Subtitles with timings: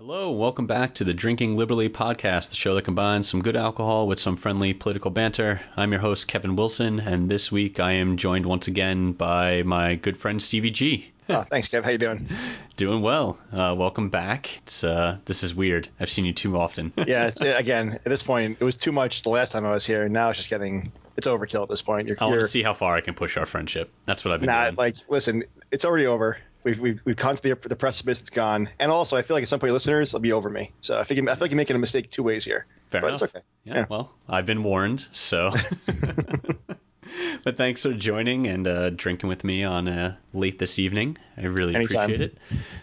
[0.00, 4.06] Hello, welcome back to the Drinking Liberally podcast, the show that combines some good alcohol
[4.06, 5.60] with some friendly political banter.
[5.76, 9.96] I'm your host, Kevin Wilson, and this week I am joined once again by my
[9.96, 11.10] good friend Stevie G.
[11.28, 11.82] Oh, thanks, Kev.
[11.82, 12.28] How you doing?
[12.76, 13.40] Doing well.
[13.52, 14.58] Uh, welcome back.
[14.58, 15.88] It's uh, this is weird.
[15.98, 16.92] I've seen you too often.
[17.08, 19.84] yeah, it's again at this point it was too much the last time I was
[19.84, 22.06] here, and now it's just getting it's overkill at this point.
[22.06, 23.90] You're, I want to see how far I can push our friendship.
[24.06, 24.76] That's what I've been nah, doing.
[24.76, 25.42] like listen,
[25.72, 26.38] it's already over.
[26.68, 28.20] We've, we've, we've come to the, the precipice.
[28.20, 28.68] It's gone.
[28.78, 30.72] And also, I feel like at some point, listeners will be over me.
[30.80, 32.66] So I think, I feel like you're making a mistake two ways here.
[32.90, 33.22] Fair but enough.
[33.22, 33.44] It's okay.
[33.64, 35.08] Yeah, yeah, Well, I've been warned.
[35.12, 35.54] So.
[37.44, 41.16] but thanks for joining and uh, drinking with me on uh, late this evening.
[41.36, 42.10] I really Anytime.
[42.10, 42.38] appreciate it.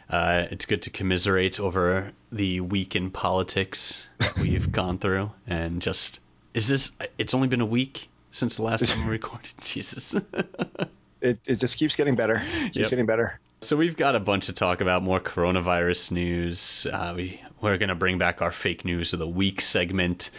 [0.10, 5.80] Uh, it's good to commiserate over the week in politics that we've gone through, and
[5.80, 6.20] just
[6.54, 6.92] is this?
[7.20, 9.54] It's only been a week since the last time we recorded.
[9.62, 10.16] Jesus.
[11.22, 12.42] it, it just keeps getting better.
[12.44, 12.90] It keeps yep.
[12.90, 13.40] getting better.
[13.66, 16.86] So we've got a bunch to talk about, more coronavirus news.
[16.86, 20.30] Uh, we we're gonna bring back our fake news of the week segment.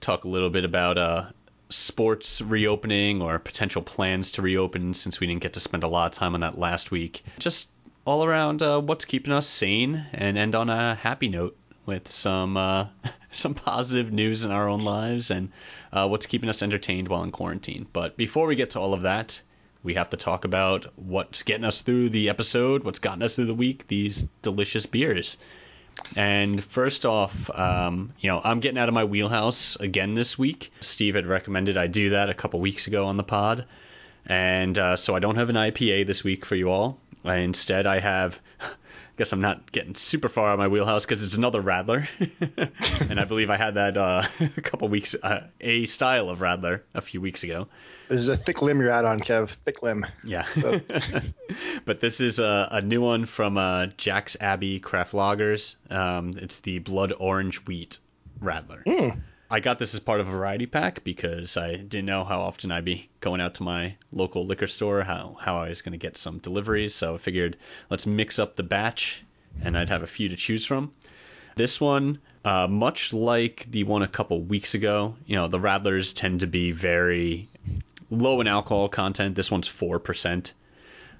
[0.00, 1.30] Talk a little bit about uh,
[1.68, 6.12] sports reopening or potential plans to reopen, since we didn't get to spend a lot
[6.12, 7.24] of time on that last week.
[7.40, 7.70] Just
[8.04, 11.56] all around uh, what's keeping us sane, and end on a happy note
[11.86, 12.86] with some uh,
[13.32, 15.50] some positive news in our own lives and
[15.92, 17.88] uh, what's keeping us entertained while in quarantine.
[17.92, 19.42] But before we get to all of that,
[19.82, 23.46] we have to talk about what's getting us through the episode, what's gotten us through
[23.46, 25.36] the week, these delicious beers.
[26.16, 30.72] And first off, um, you know, I'm getting out of my wheelhouse again this week.
[30.80, 33.64] Steve had recommended I do that a couple weeks ago on the pod.
[34.26, 36.98] And uh, so I don't have an IPA this week for you all.
[37.24, 38.66] Instead, I have I
[39.16, 42.06] guess I'm not getting super far out of my wheelhouse because it's another Radler,
[43.10, 44.22] and I believe I had that uh,
[44.56, 47.68] a couple weeks, uh, a style of Radler a few weeks ago.
[48.10, 49.50] This is a thick limb you're out on, Kev.
[49.64, 50.04] Thick limb.
[50.24, 50.44] Yeah.
[50.60, 50.80] So.
[51.84, 55.76] but this is a, a new one from uh, Jack's Abbey Craft Lagers.
[55.90, 58.00] Um, it's the Blood Orange Wheat
[58.42, 58.82] Radler.
[58.82, 59.20] Mm.
[59.48, 62.72] I got this as part of a variety pack because I didn't know how often
[62.72, 65.98] I'd be going out to my local liquor store, how, how I was going to
[65.98, 66.92] get some deliveries.
[66.92, 67.58] So I figured
[67.90, 69.22] let's mix up the batch
[69.62, 70.92] and I'd have a few to choose from.
[71.54, 76.12] This one, uh, much like the one a couple weeks ago, you know, the Radlers
[76.12, 77.48] tend to be very
[78.10, 79.34] low in alcohol content.
[79.34, 80.52] This one's 4%.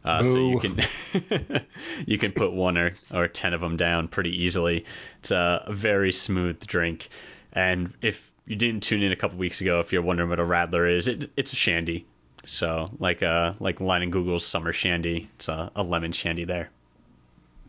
[0.02, 0.80] Uh, so you can
[2.06, 4.84] you can put one or, or ten of them down pretty easily.
[5.18, 7.10] It's a very smooth drink.
[7.52, 10.44] And if you didn't tune in a couple weeks ago, if you're wondering what a
[10.44, 12.06] Radler is, it, it's a shandy.
[12.46, 16.70] So like uh like Leinenkugel's summer shandy, it's a, a lemon shandy there.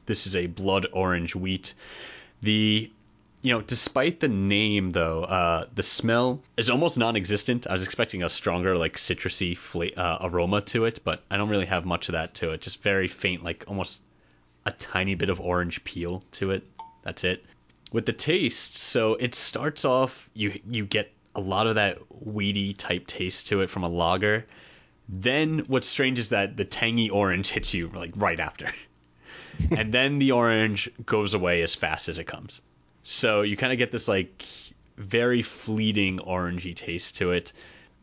[0.05, 1.73] This is a blood orange wheat.
[2.41, 2.89] The
[3.41, 7.67] you know, despite the name though, uh, the smell is almost non-existent.
[7.67, 11.49] I was expecting a stronger, like citrusy fla- uh, aroma to it, but I don't
[11.49, 12.61] really have much of that to it.
[12.61, 14.01] Just very faint, like almost
[14.65, 16.63] a tiny bit of orange peel to it.
[17.03, 17.45] That's it
[17.91, 22.73] with the taste, so it starts off you you get a lot of that weedy
[22.73, 24.45] type taste to it from a lager.
[25.09, 28.69] Then what's strange is that the tangy orange hits you like right after.
[29.71, 32.61] and then the orange goes away as fast as it comes.
[33.03, 34.45] So you kind of get this like
[34.97, 37.53] very fleeting orangey taste to it,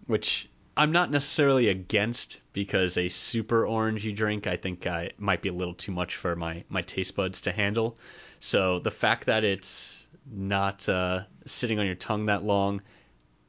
[0.07, 5.49] which I'm not necessarily against because a super orangey drink I think I might be
[5.49, 7.99] a little too much for my my taste buds to handle.
[8.41, 12.83] So the fact that it's not uh, sitting on your tongue that long,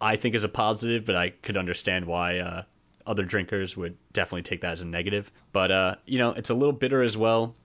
[0.02, 2.64] I think is a positive, but I could understand why uh,
[3.06, 5.31] other drinkers would definitely take that as a negative.
[5.52, 7.56] But uh, you know, it's a little bitter as well.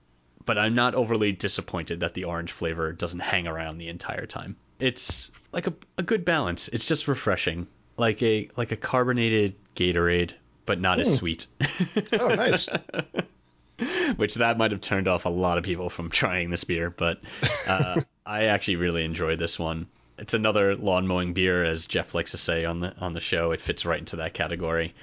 [0.45, 4.55] But I'm not overly disappointed that the orange flavor doesn't hang around the entire time.
[4.79, 6.67] It's like a, a good balance.
[6.67, 7.67] It's just refreshing,
[7.97, 10.33] like a like a carbonated Gatorade,
[10.65, 11.01] but not mm.
[11.01, 11.15] as hmm.
[11.15, 11.47] sweet.
[12.19, 12.67] oh, nice.
[14.15, 16.89] which that might have turned off a lot of people from trying this beer.
[16.89, 17.19] But
[17.67, 19.87] uh, I actually really enjoyed this one.
[20.17, 23.51] It's another lawn mowing beer, as Jeff likes to say on the on the show.
[23.51, 24.93] It fits right into that category.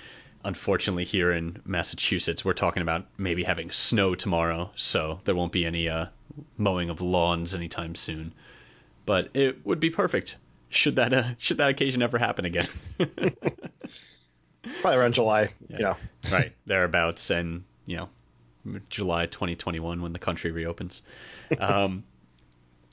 [0.45, 5.65] Unfortunately, here in Massachusetts, we're talking about maybe having snow tomorrow, so there won't be
[5.65, 6.07] any uh,
[6.57, 8.33] mowing of lawns anytime soon.
[9.07, 10.37] But it would be perfect
[10.73, 12.67] should that uh, should that occasion ever happen again.
[14.81, 15.77] Probably around July, yeah.
[15.77, 15.97] you know.
[16.31, 18.09] right thereabouts, and you know
[18.89, 21.03] July 2021 when the country reopens.
[21.59, 22.05] Um,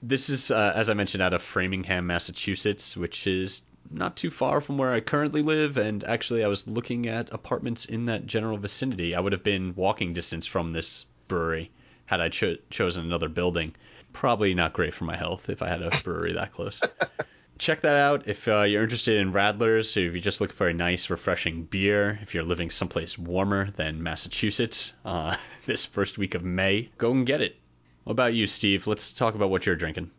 [0.01, 4.61] this is, uh, as I mentioned, out of Framingham, Massachusetts, which is not too far
[4.61, 5.77] from where I currently live.
[5.77, 9.15] And actually, I was looking at apartments in that general vicinity.
[9.15, 11.71] I would have been walking distance from this brewery
[12.05, 13.75] had I cho- chosen another building.
[14.13, 16.81] Probably not great for my health if I had a brewery that close.
[17.59, 19.91] check that out if uh, you're interested in Radlers.
[19.91, 24.01] If you're just look for a nice, refreshing beer, if you're living someplace warmer than
[24.01, 25.35] Massachusetts uh,
[25.65, 27.57] this first week of May, go and get it.
[28.05, 28.87] What about you, Steve?
[28.87, 30.09] Let's talk about what you're drinking.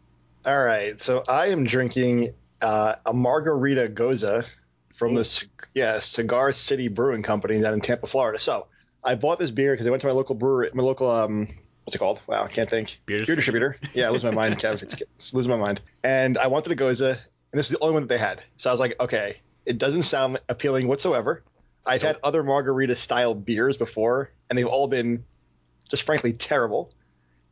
[0.47, 4.45] All right, so I am drinking uh, a margarita gose
[4.97, 8.39] from the yeah Cigar City Brewing Company down in Tampa, Florida.
[8.39, 8.67] So
[9.03, 11.49] I bought this beer because I went to my local brewery, my local um,
[11.85, 12.21] what's it called?
[12.27, 13.01] Wow, I can't think.
[13.07, 13.77] Beer Beer distributor.
[13.95, 14.83] Yeah, I lose my mind, Kev.
[14.83, 15.81] It's, it's losing my mind.
[16.05, 17.19] And I wanted a gose, and
[17.53, 18.43] this is the only one that they had.
[18.57, 21.43] So I was like, okay, it doesn't sound appealing whatsoever.
[21.85, 25.25] I've had other margarita style beers before, and they've all been
[25.91, 26.91] just frankly terrible.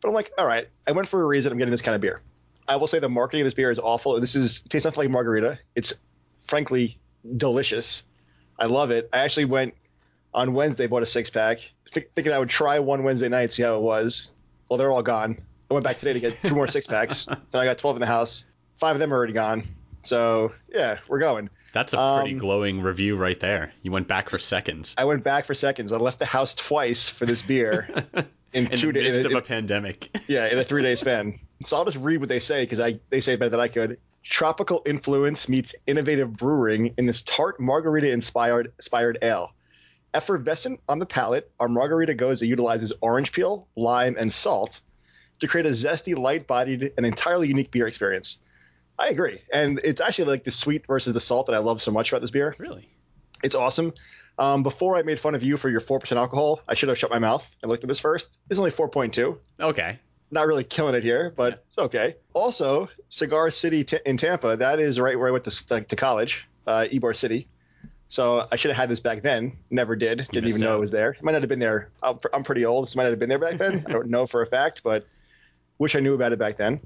[0.01, 1.51] But I'm like, all right, I went for a reason.
[1.51, 2.21] I'm getting this kind of beer.
[2.69, 4.21] I will say the marketing of this beer is awful.
[4.21, 5.59] This is tastes nothing like margarita.
[5.75, 5.93] It's
[6.47, 6.99] frankly
[7.37, 8.03] delicious.
[8.59, 9.09] I love it.
[9.13, 9.75] I actually went
[10.35, 11.59] on Wednesday, bought a six pack,
[11.93, 14.29] th- thinking I would try one Wednesday night, see how it was.
[14.69, 15.39] Well, they're all gone.
[15.71, 17.25] I went back today to get two more six packs.
[17.51, 18.45] then I got 12 in the house.
[18.79, 19.67] Five of them are already gone.
[20.03, 21.51] So yeah, we're going.
[21.73, 23.73] That's a pretty Um, glowing review right there.
[23.83, 24.95] You went back for seconds.
[24.99, 25.93] I went back for seconds.
[25.93, 27.89] I left the house twice for this beer
[28.53, 29.25] in, In two the midst days.
[29.27, 30.09] of a pandemic.
[30.27, 31.39] Yeah, in a three day span.
[31.65, 33.69] So I'll just read what they say because I they say it better than I
[33.69, 33.99] could.
[34.23, 39.53] Tropical influence meets innovative brewing in this tart margarita inspired inspired ale.
[40.15, 44.81] Effervescent on the palate, our margarita gose utilizes orange peel, lime, and salt
[45.41, 48.39] to create a zesty, light bodied, and entirely unique beer experience.
[48.99, 49.41] I agree.
[49.53, 52.21] And it's actually like the sweet versus the salt that I love so much about
[52.21, 52.55] this beer.
[52.59, 52.89] really?
[53.43, 53.93] It's awesome.
[54.39, 57.11] Um, before I made fun of you for your 4% alcohol, I should have shut
[57.11, 58.29] my mouth and looked at this first.
[58.49, 59.99] This is only 4.2 Okay.
[60.31, 62.17] Not really killing it here, but it's okay.
[62.35, 66.47] Also, Cigar City t- in Tampa, that is right where I went to, to college,
[66.67, 67.49] uh, Ybor City.
[68.09, 69.53] So I should have had this back then.
[69.71, 70.27] Never did.
[70.31, 71.13] Didn't missed even know it was there.
[71.13, 71.91] It might not have been there.
[72.03, 73.85] I'm I'm pretty old, so it might not have been there back then.
[73.89, 75.07] I don't know for a fact, but
[75.79, 76.81] wish I knew about it back then.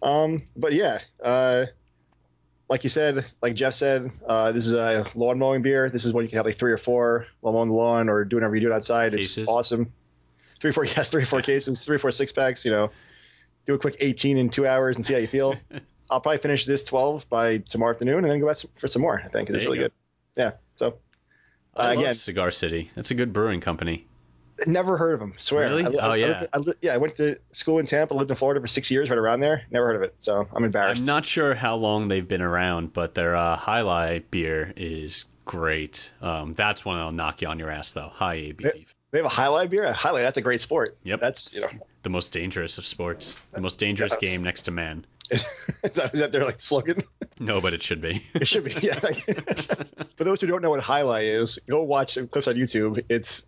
[0.00, 1.66] Um, but yeah, uh,
[2.68, 5.90] like you said, like Jeff said, uh, this is a lawn mowing beer.
[5.90, 8.24] This is when you can have like three or four while mowing the lawn or
[8.24, 9.12] doing whatever you do outside.
[9.12, 9.38] Cases.
[9.38, 9.92] It's awesome.
[10.64, 12.64] Three, four, yes, three, four cases, three, four six packs.
[12.64, 12.90] You know,
[13.66, 15.54] do a quick 18 in two hours and see how you feel.
[16.10, 19.20] I'll probably finish this 12 by tomorrow afternoon and then go back for some more.
[19.22, 19.84] I think it's really go.
[19.84, 19.92] good.
[20.36, 20.52] Yeah.
[20.76, 20.96] So
[21.76, 22.90] I Uh, love again- Cigar City.
[22.94, 24.06] That's a good brewing company.
[24.66, 25.34] never heard of them.
[25.36, 25.68] Swear.
[25.68, 25.84] Really?
[25.84, 26.26] I, li- Oh, I yeah.
[26.28, 26.94] lived- I li- yeah.
[26.94, 29.64] I went to school in Tampa, lived in Florida for six years, right around there.
[29.70, 30.14] Never heard of it.
[30.18, 31.00] So I'm embarrassed.
[31.00, 35.24] I'm not sure how long they've been around, but their uh, Jai Alai beer is
[35.44, 36.10] great.
[36.22, 38.08] Um, that's one that'll knock you on your ass, though.
[38.08, 38.86] High ABV.
[39.14, 39.84] They have a Jai Alai beer.
[39.84, 40.22] Jai alai.
[40.22, 40.96] That's a great sport.
[41.04, 41.20] Yep.
[41.20, 41.68] That's you know.
[42.02, 43.36] The most dangerous of sports.
[43.52, 45.06] The most dangerous game next to man.
[45.30, 45.44] is,
[45.92, 47.04] that, is that their like slogan?
[47.38, 48.24] No, but it should be.
[48.34, 48.72] It should be.
[48.82, 48.98] Yeah.
[50.16, 53.04] For those who don't know what jai alai is, go watch some clips on YouTube.
[53.08, 53.44] It's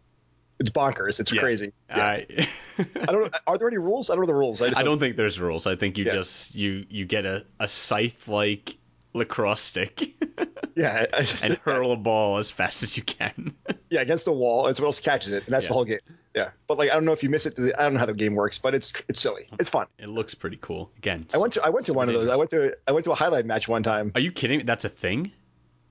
[0.60, 1.18] it's bonkers.
[1.18, 1.40] It's Yeah.
[1.40, 1.72] crazy.
[1.90, 2.06] Yeah.
[2.06, 2.48] I,
[2.78, 3.30] I don't know.
[3.48, 4.08] Are there any rules?
[4.08, 4.62] I don't know the rules.
[4.62, 5.66] I, just I don't think there's rules.
[5.66, 6.12] I think you Yeah.
[6.14, 8.76] just you you get a, a scythe like
[9.16, 10.14] lacrosse stick
[10.76, 11.06] Yeah.
[11.12, 13.54] I, and hurl a ball as fast as you can.
[13.90, 14.66] yeah, against the wall.
[14.66, 15.68] It's what else catches it, and that's Yeah.
[15.68, 16.00] the whole game.
[16.34, 16.50] Yeah.
[16.68, 17.58] But like, I don't know if you miss it.
[17.58, 19.48] I don't know how the game works, but it's it's silly.
[19.58, 19.86] It's fun.
[19.98, 20.90] It looks pretty cool.
[20.98, 22.28] Again, I went to I went to one of those.
[22.28, 24.12] I went to I went to a jai alai match one time.
[24.14, 24.66] Are you kidding?
[24.66, 25.32] That's a thing?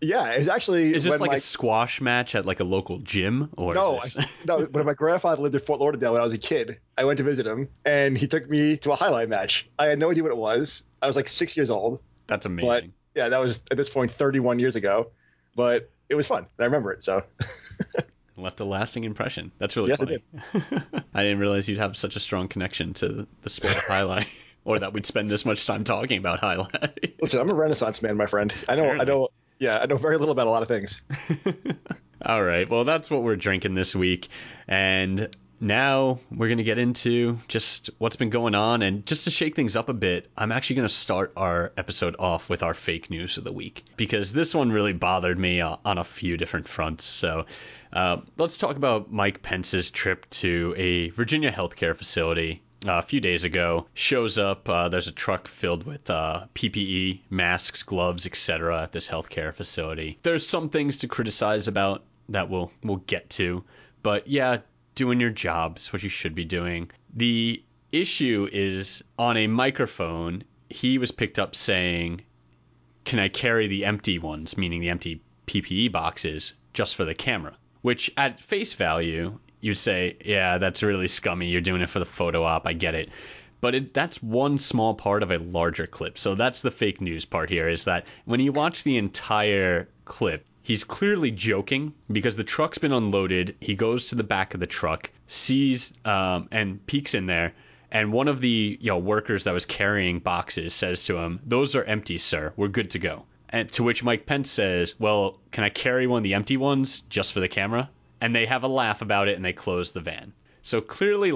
[0.01, 2.99] Yeah, it's actually Is this when like my, a squash match at like a local
[2.99, 4.59] gym or no, is I, no.
[4.71, 7.23] When my grandfather lived in Fort Lauderdale when I was a kid, I went to
[7.23, 9.67] visit him, and he took me to a jai alai match.
[9.79, 10.83] I had no idea what it was.
[11.01, 12.93] I was like six years old, That's amazing.
[13.15, 15.11] Yeah, that was at this point 31 years ago.
[15.55, 17.03] But it was fun, and I remember it.
[17.03, 17.23] So
[18.37, 19.51] Left a lasting impression.
[19.59, 20.17] That's really Yes, funny.
[21.13, 24.27] I didn't realize you'd have such a strong connection to the sport of jai alai,
[24.65, 27.13] or that we'd spend this much time talking about jai alai.
[27.21, 28.53] listen, I'm a Renaissance man, my friend.
[28.67, 29.29] I know, I know.
[29.59, 31.01] Yeah, I know very little about a lot of things.
[32.25, 32.69] All right.
[32.69, 34.27] Well, that's what we're drinking this week.
[34.67, 38.81] And now we're going to get into just what's been going on.
[38.81, 42.15] And just to shake things up a bit, I'm actually going to start our episode
[42.19, 45.77] off with our fake news of the week because this one really bothered me uh,
[45.85, 47.03] on a few different fronts.
[47.03, 47.45] So
[47.93, 53.19] uh, let's talk about Mike Pence's trip to a Virginia healthcare facility uh, a few
[53.19, 58.83] days ago shows up uh, there's a truck filled with uh, ppe masks gloves etc
[58.83, 63.63] at this healthcare facility there's some things to criticize about that we'll we'll get to
[64.03, 64.59] but yeah
[64.95, 67.61] doing your job is what you should be doing the
[67.91, 72.21] issue is on a microphone he was picked up saying
[73.03, 77.55] can i carry the empty ones meaning the empty ppe boxes just for the camera
[77.81, 81.47] which at face value you'd say, yeah, that's really scummy.
[81.47, 82.67] You're doing it for the photo op.
[82.67, 83.09] I get it.
[83.61, 86.19] But it, that's one small part of a larger clip.
[86.19, 90.45] So that's the fake news part here is that when you watch the entire clip,
[90.65, 93.55] he's clearly joking because the truck's been unloaded.
[93.61, 97.53] He goes to the back of the truck, sees um, and peeks in there.
[97.91, 101.75] And one of the you know, workers that was carrying boxes says to him, Those
[101.75, 102.51] are empty, sir.
[102.57, 103.25] We're good to go.
[103.49, 107.01] And to which Mike Pence says, Well, can I carry one of the empty ones
[107.09, 107.87] just for the camera?
[108.19, 110.33] And they have a laugh about it and they close the van.
[110.63, 111.31] So clearly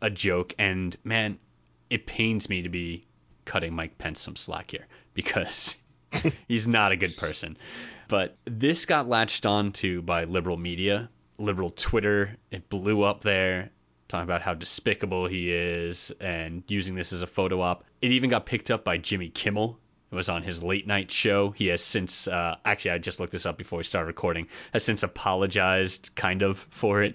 [0.00, 0.54] a joke.
[0.58, 1.38] And man,
[1.90, 3.04] it pains me to be
[3.44, 5.76] cutting Mike Pence some slack here because
[6.48, 7.58] he's not a good person.
[8.10, 12.36] But this got latched onto by liberal media, liberal Twitter.
[12.50, 13.70] It blew up there,
[14.08, 17.84] talking about how despicable he is and using this as a photo op.
[18.02, 19.78] It even got picked up by Jimmy Kimmel.
[20.10, 21.52] It was on his late night show.
[21.52, 24.82] He has since, uh, actually, I just looked this up before we started recording, has
[24.82, 27.14] since apologized kind of for it.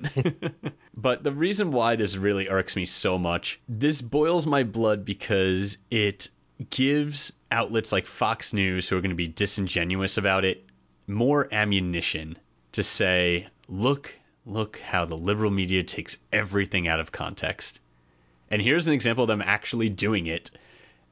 [0.95, 5.77] but the reason why this really irks me so much, this boils my blood because
[5.91, 6.29] it
[6.69, 10.65] gives outlets like Fox News, who are going to be disingenuous about it,
[11.07, 12.37] more ammunition
[12.71, 14.13] to say, look,
[14.45, 17.79] look how the liberal media takes everything out of context.
[18.51, 20.51] And here's an example of them actually doing it.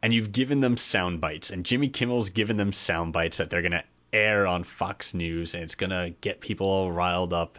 [0.02, 3.62] And you've given them sound bites, and Jimmy Kimmel's given them sound bites that they're
[3.62, 7.58] going to air on Fox News, and it's going to get people all riled up.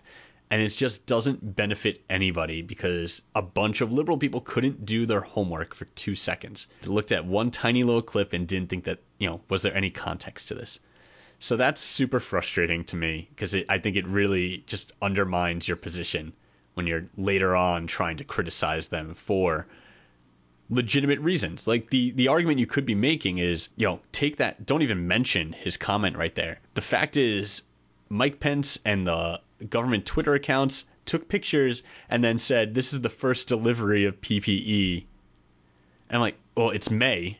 [0.51, 5.23] And it just doesn't benefit anybody because a bunch of liberal people couldn't do their
[5.23, 6.67] homework for two seconds.
[6.83, 9.75] They looked at one tiny little clip and didn't think that, you know, was there
[9.75, 10.79] any context to this?
[11.45, 16.33] So that's super frustrating to me because I think it really just undermines your position
[16.73, 19.67] when you're later on trying to criticize them for
[20.71, 21.67] legitimate reasons.
[21.67, 25.07] Like the the argument you could be making is, you know, take that don't even
[25.07, 26.61] mention his comment right there.
[26.73, 27.61] The fact is
[28.09, 33.11] Mike Pence and the government Twitter accounts took pictures and then said this is the
[33.11, 35.05] first delivery of PPE.
[36.09, 37.37] And I'm like, well, it's May.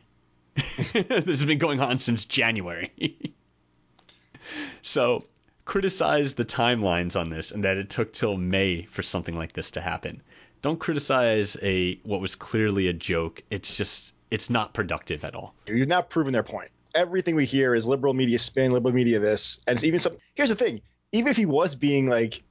[0.93, 2.91] this has been going on since January.
[4.81, 5.23] so
[5.65, 9.71] criticize the timelines on this and that it took till May for something like this
[9.71, 10.21] to happen.
[10.61, 13.43] Don't criticize a what was clearly a joke.
[13.49, 15.53] It's just it's not productive at all.
[15.67, 16.71] You've not proven their point.
[16.93, 20.15] Everything we hear is liberal media spin, liberal media this, and even some.
[20.33, 22.41] Here's the thing: even if he was being like,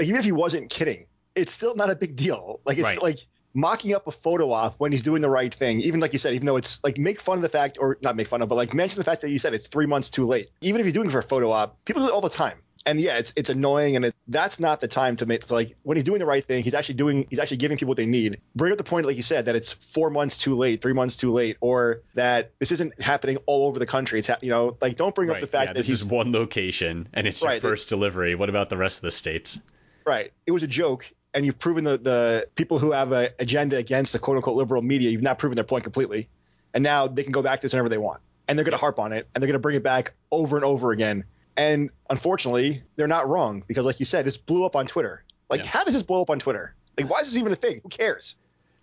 [0.00, 2.60] even if he wasn't kidding, it's still not a big deal.
[2.64, 3.02] Like it's Right.
[3.02, 5.80] like mocking up a photo op when he's doing the right thing.
[5.80, 8.16] Even like you said, even though it's like make fun of the fact, or not
[8.16, 10.26] make fun of, but like mention the fact that you said it's three months too
[10.26, 10.50] late.
[10.60, 12.58] Even if you're doing it for a photo op, people do it all the time.
[12.86, 15.40] And yeah, it's it's annoying, and it, that's not the time to make.
[15.40, 17.88] It's like when he's doing the right thing, he's actually doing, he's actually giving people
[17.88, 18.42] what they need.
[18.54, 21.16] Bring up the point, like you said, that it's four months too late, three months
[21.16, 24.18] too late, or that this isn't happening all over the country.
[24.18, 26.04] It's ha- you know, like don't bring up the fact yeah, that this he's is
[26.04, 28.34] one location and it's your Right, it- first delivery.
[28.34, 29.58] What about the rest of the states?
[30.04, 30.34] Right.
[30.46, 34.12] It was a joke, and you've proven the, the people who have an agenda against
[34.12, 36.28] the quote unquote liberal media, you've not proven their point completely.
[36.72, 38.20] And now they can go back to this whenever they want.
[38.48, 40.56] And they're going to harp on it, and they're going to bring it back over
[40.56, 41.24] and over again.
[41.56, 45.24] And unfortunately, they're not wrong because, like you said, this blew up on Twitter.
[45.48, 45.68] Like, Yeah.
[45.68, 46.74] how does this blow up on Twitter?
[46.98, 47.80] Like, why is this even a thing?
[47.82, 48.34] Who cares?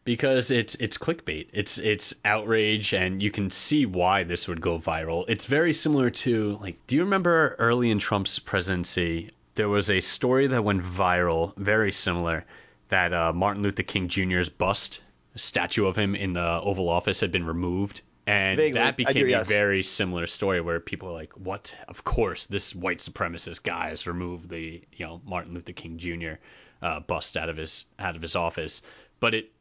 [0.03, 1.47] because it's it's clickbait.
[1.53, 5.25] It's it's outrage, and you can see why this would go viral.
[5.27, 9.29] It's very similar to like, do you remember early in Trump's presidency?
[9.61, 12.47] There was a story that went viral, very similar,
[12.87, 15.03] that uh, Martin Luther King Jr.'s bust,
[15.35, 18.01] a statue of him in the Oval Office, had been removed.
[18.25, 19.45] And Vaguely, that do, became yes.
[19.45, 21.77] a very similar story where people were like, "What?
[21.87, 26.39] Of course, this white supremacist guy has removed the you know Martin Luther King Jr.
[26.81, 28.81] Uh, bust out of his out of his office."
[29.19, 29.51] But it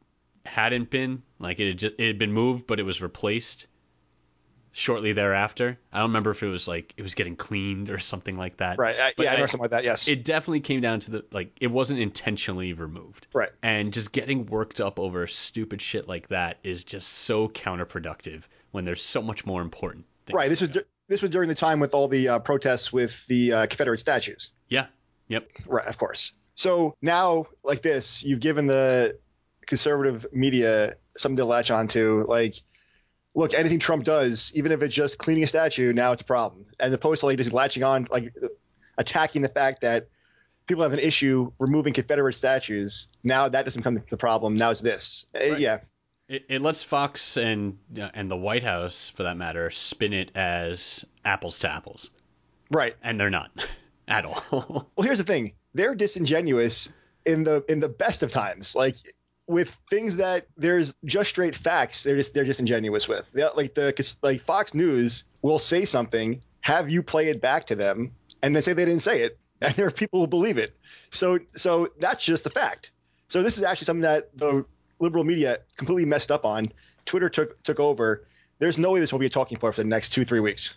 [0.47, 3.67] hadn't been like it had just it had been moved, but it was replaced
[4.71, 5.77] shortly thereafter.
[5.91, 8.77] I don't remember if it was like it was getting cleaned or something like that.
[8.77, 8.97] Right.
[8.99, 9.83] I, But yeah, I I- remember something like that.
[9.83, 10.07] Yes.
[10.07, 13.27] It definitely came down to the like it wasn't intentionally removed.
[13.33, 13.49] right.
[13.61, 18.85] And just getting worked up over stupid shit like that is just so counterproductive when
[18.85, 20.05] there's so much more important.
[20.31, 20.47] Right.
[20.49, 23.51] This was dur- this was during the time with all the uh, protests with the
[23.53, 24.51] uh, Confederate statues.
[24.69, 24.85] Yeah.
[25.27, 25.47] Yep.
[25.67, 26.37] Right, of course.
[26.55, 29.17] So now, like this, you've given the
[29.65, 32.25] conservative media something to latch onto.
[32.27, 32.55] Like,
[33.33, 36.65] look, anything Trump does, even if it's just cleaning a statue, now it's a problem.
[36.79, 38.33] And the like just latching on, like
[38.97, 40.07] attacking the fact that
[40.67, 43.07] people have an issue removing Confederate statues.
[43.23, 44.55] Now that doesn't become the problem.
[44.55, 45.25] Now it's this.
[45.35, 45.59] Uh, Right.
[45.59, 45.79] yeah,
[46.27, 50.31] It, it lets Fox and uh, and the White House, for that matter, spin it
[50.35, 52.09] as apples to apples,
[52.69, 52.95] right.
[53.03, 53.51] and they're not
[54.07, 54.43] at all.
[54.95, 56.89] Well, here's the thing: they're disingenuous
[57.25, 58.75] in the in the best of times.
[58.75, 58.95] Like
[59.47, 63.25] with things that there's just straight facts, they're just they're disingenuous with.
[63.33, 67.75] They, like the like Fox News will say something, have you play it back to
[67.75, 70.75] them, and they say they didn't say it, and there are people who believe it.
[71.09, 72.91] So so that's just the fact.
[73.27, 74.65] So this is actually something that the
[74.99, 76.71] liberal media completely messed up on.
[77.05, 78.25] Twitter took took over.
[78.59, 80.75] There's no way this will be a talking point for the next two three weeks.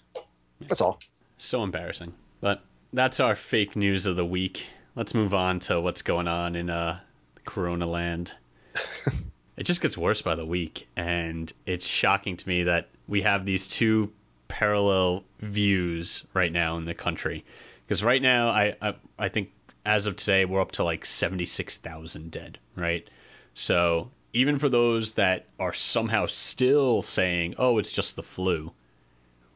[0.69, 1.01] That's all.
[1.39, 2.15] so embarrassing.
[2.41, 4.67] But that's our fake news of the week.
[4.95, 7.01] Let's move on to what's going on in uh,
[7.45, 8.33] Corona land.
[9.57, 13.45] it just gets worse by the week, and it's shocking to me that we have
[13.45, 14.13] these two
[14.49, 17.45] parallel views right now in the country.
[17.87, 19.51] Because right now, I, I I think
[19.85, 22.59] as of today, we're up to like seventy six thousand dead.
[22.77, 23.09] Right,
[23.55, 28.73] so even for those that are somehow still saying, "Oh, it's just the flu,"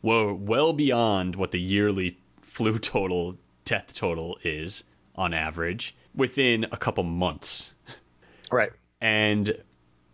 [0.02, 4.84] we're well beyond what the yearly flu total death total is
[5.14, 7.72] on average within a couple months.
[8.50, 8.70] Right.
[9.00, 9.56] And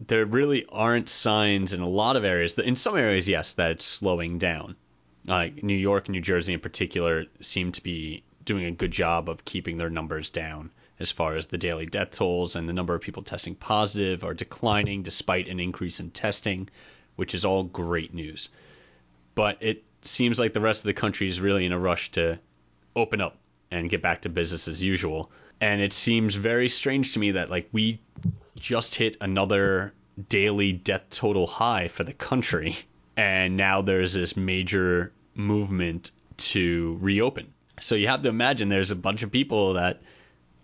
[0.01, 2.55] there really aren't signs in a lot of areas.
[2.55, 4.77] That In some areas, yes, that it's slowing down.
[5.27, 9.29] Like New York and New Jersey in particular seem to be doing a good job
[9.29, 12.95] of keeping their numbers down as far as the daily death tolls and the number
[12.95, 16.69] of people testing positive are declining despite an increase in testing,
[17.17, 18.49] which is all great news.
[19.35, 22.39] But it seems like the rest of the country is really in a rush to
[22.95, 23.39] open up
[23.71, 25.33] and get back to business as usual.
[25.61, 28.01] And it seems very strange to me that like we
[28.57, 29.93] just hit another
[30.29, 32.77] daily death total high for the country
[33.17, 37.53] and now there's this major movement to reopen.
[37.81, 40.03] So you have to imagine there's a bunch of people that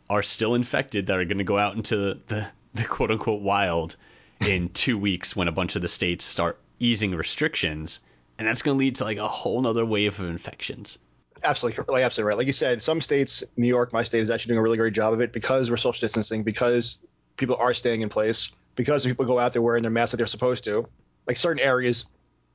[0.09, 3.97] are still infected that are going to go out into the, the quote unquote wild
[4.41, 8.01] in two weeks when a bunch of the states start easing restrictions.
[8.39, 10.99] And that's going to lead to like a whole nother wave of infections.
[11.43, 12.37] Absolutely, absolutely right.
[12.37, 14.93] Like you said, some states, New York, my state, is actually doing a really great
[14.93, 17.07] job of it because we're social distancing, because
[17.37, 20.27] people are staying in place, because people go out there wearing their masks that they're
[20.27, 20.87] supposed to.
[21.27, 22.07] Like certain areas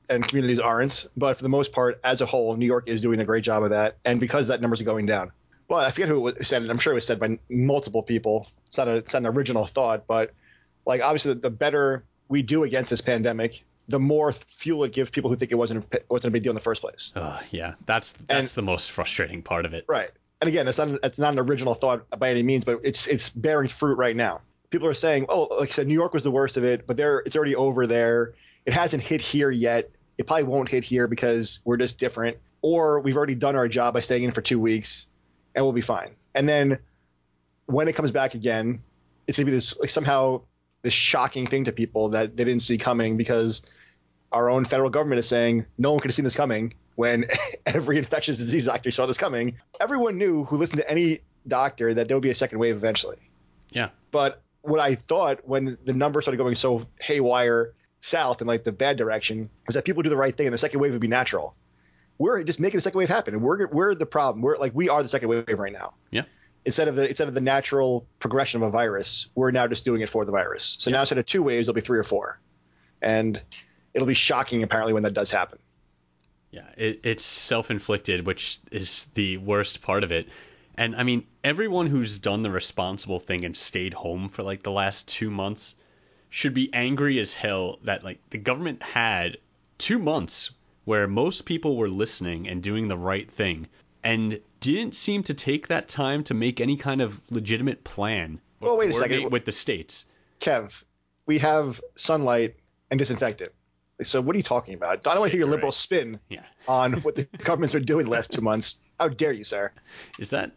[0.08, 3.20] and communities aren't, but for the most part, as a whole, New York is doing
[3.20, 5.32] a great job of that, and because that numbers are going down.
[5.68, 6.70] Well, I forget who said it.
[6.70, 8.46] I'm sure it was said by multiple people.
[8.68, 10.32] It's not, a, it's not an original thought, but
[10.86, 15.30] like obviously, the better we do against this pandemic, the more fuel it gives people
[15.30, 17.12] who think it wasn't wasn't a big deal in the first place.
[17.14, 19.84] Uh, yeah, that's that's and, the most frustrating part of it.
[19.88, 20.10] Right.
[20.40, 23.28] And again, that's not it's not an original thought by any means, but it's it's
[23.28, 24.40] bearing fruit right now.
[24.70, 26.96] People are saying, oh, like I said, New York was the worst of it, but
[26.96, 28.34] there it's already over there.
[28.64, 29.90] It hasn't hit here yet.
[30.18, 33.94] It probably won't hit here because we're just different, or we've already done our job
[33.94, 35.06] by staying in for two weeks,
[35.54, 36.10] and we'll be fine.
[36.34, 36.78] And then
[37.66, 38.80] when it comes back again,
[39.26, 40.42] it's gonna be this like somehow
[40.82, 43.62] this shocking thing to people that they didn't see coming because
[44.36, 47.24] our own federal government is saying no one could have seen this coming when
[47.66, 49.56] every infectious disease doctor saw this coming.
[49.80, 53.16] Everyone knew who listened to any doctor that there would be a second wave eventually.
[53.70, 53.88] Yeah.
[54.10, 58.72] But what I thought when the numbers started going so haywire south in like the
[58.72, 61.08] bad direction is that people do the right thing and the second wave would be
[61.08, 61.54] natural.
[62.18, 64.42] We're just making the second wave happen, and we're we're the problem.
[64.42, 65.94] We're like we are the second wave right now.
[66.10, 66.24] Yeah.
[66.66, 70.02] Instead of the instead of the natural progression of a virus, we're now just doing
[70.02, 70.76] it for the virus.
[70.78, 70.96] So yeah.
[70.96, 72.38] now instead of two waves, there'll be three or four,
[73.00, 73.40] and
[73.96, 75.58] it'll be shocking apparently when that does happen.
[76.50, 80.28] Yeah, it, it's self-inflicted, which is the worst part of it.
[80.76, 84.70] And I mean, everyone who's done the responsible thing and stayed home for like the
[84.70, 85.74] last two months
[86.28, 89.38] should be angry as hell that like the government had
[89.78, 90.50] two months
[90.84, 93.66] where most people were listening and doing the right thing
[94.04, 98.40] and didn't seem to take that time to make any kind of legitimate plan.
[98.60, 99.30] Well, wait a second.
[99.30, 100.04] With the states,
[100.40, 100.82] Kev,
[101.24, 102.56] we have sunlight
[102.90, 103.52] and disinfectant.
[104.02, 105.06] So what are you talking about?
[105.06, 105.74] I don't want to hear your liberal right.
[105.74, 106.42] spin yeah.
[106.68, 108.76] on what the government's been doing the last two months.
[109.00, 109.72] How dare you, sir?
[110.18, 110.52] Is that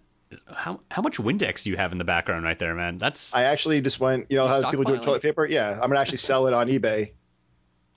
[0.54, 2.97] how how much Windex do you have in the background right there, man?
[2.97, 4.28] That's I actually just went.
[4.30, 5.45] You know how people do toilet paper?
[5.45, 7.12] Yeah, I'm gonna actually sell it on eBay.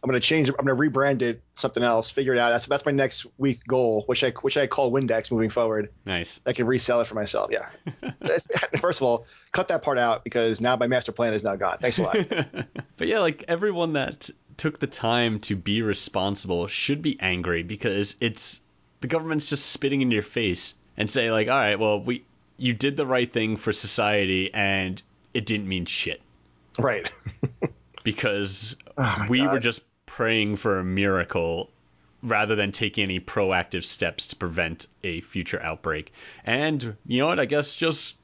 [0.02, 0.48] I'm gonna change.
[0.48, 2.10] I'm gonna rebrand it something else.
[2.10, 2.50] Figure it out.
[2.50, 5.90] That's that's my next week goal, which I which I call Windex moving forward.
[6.04, 6.40] Nice.
[6.44, 7.50] I can resell it for myself.
[7.52, 7.68] Yeah.
[8.80, 11.78] First of all, cut that part out because now my master plan is now gone.
[11.80, 12.16] Thanks a lot.
[12.96, 14.28] but yeah, like everyone that
[14.62, 18.60] took the time to be responsible should be angry because it's
[19.00, 22.24] the government's just spitting in your face and say like, all right, well, we
[22.58, 25.02] you did the right thing for society and
[25.34, 26.22] it didn't mean shit.
[26.78, 27.10] Right.
[28.04, 29.54] because oh we God.
[29.54, 31.68] were just praying for a miracle
[32.22, 36.12] rather than taking any proactive steps to prevent a future outbreak.
[36.46, 37.40] And you know what?
[37.40, 38.14] I guess just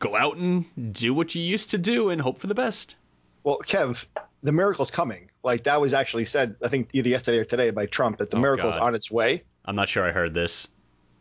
[0.00, 2.96] go out and do what you used to do and hope for the best.
[3.42, 4.04] Well, Kev,
[4.42, 5.30] the miracle's coming.
[5.48, 8.36] Like that was actually said, I think either yesterday or today by Trump that the
[8.36, 8.82] oh, miracle's God.
[8.82, 9.44] on its way.
[9.64, 10.68] I'm not sure I heard this.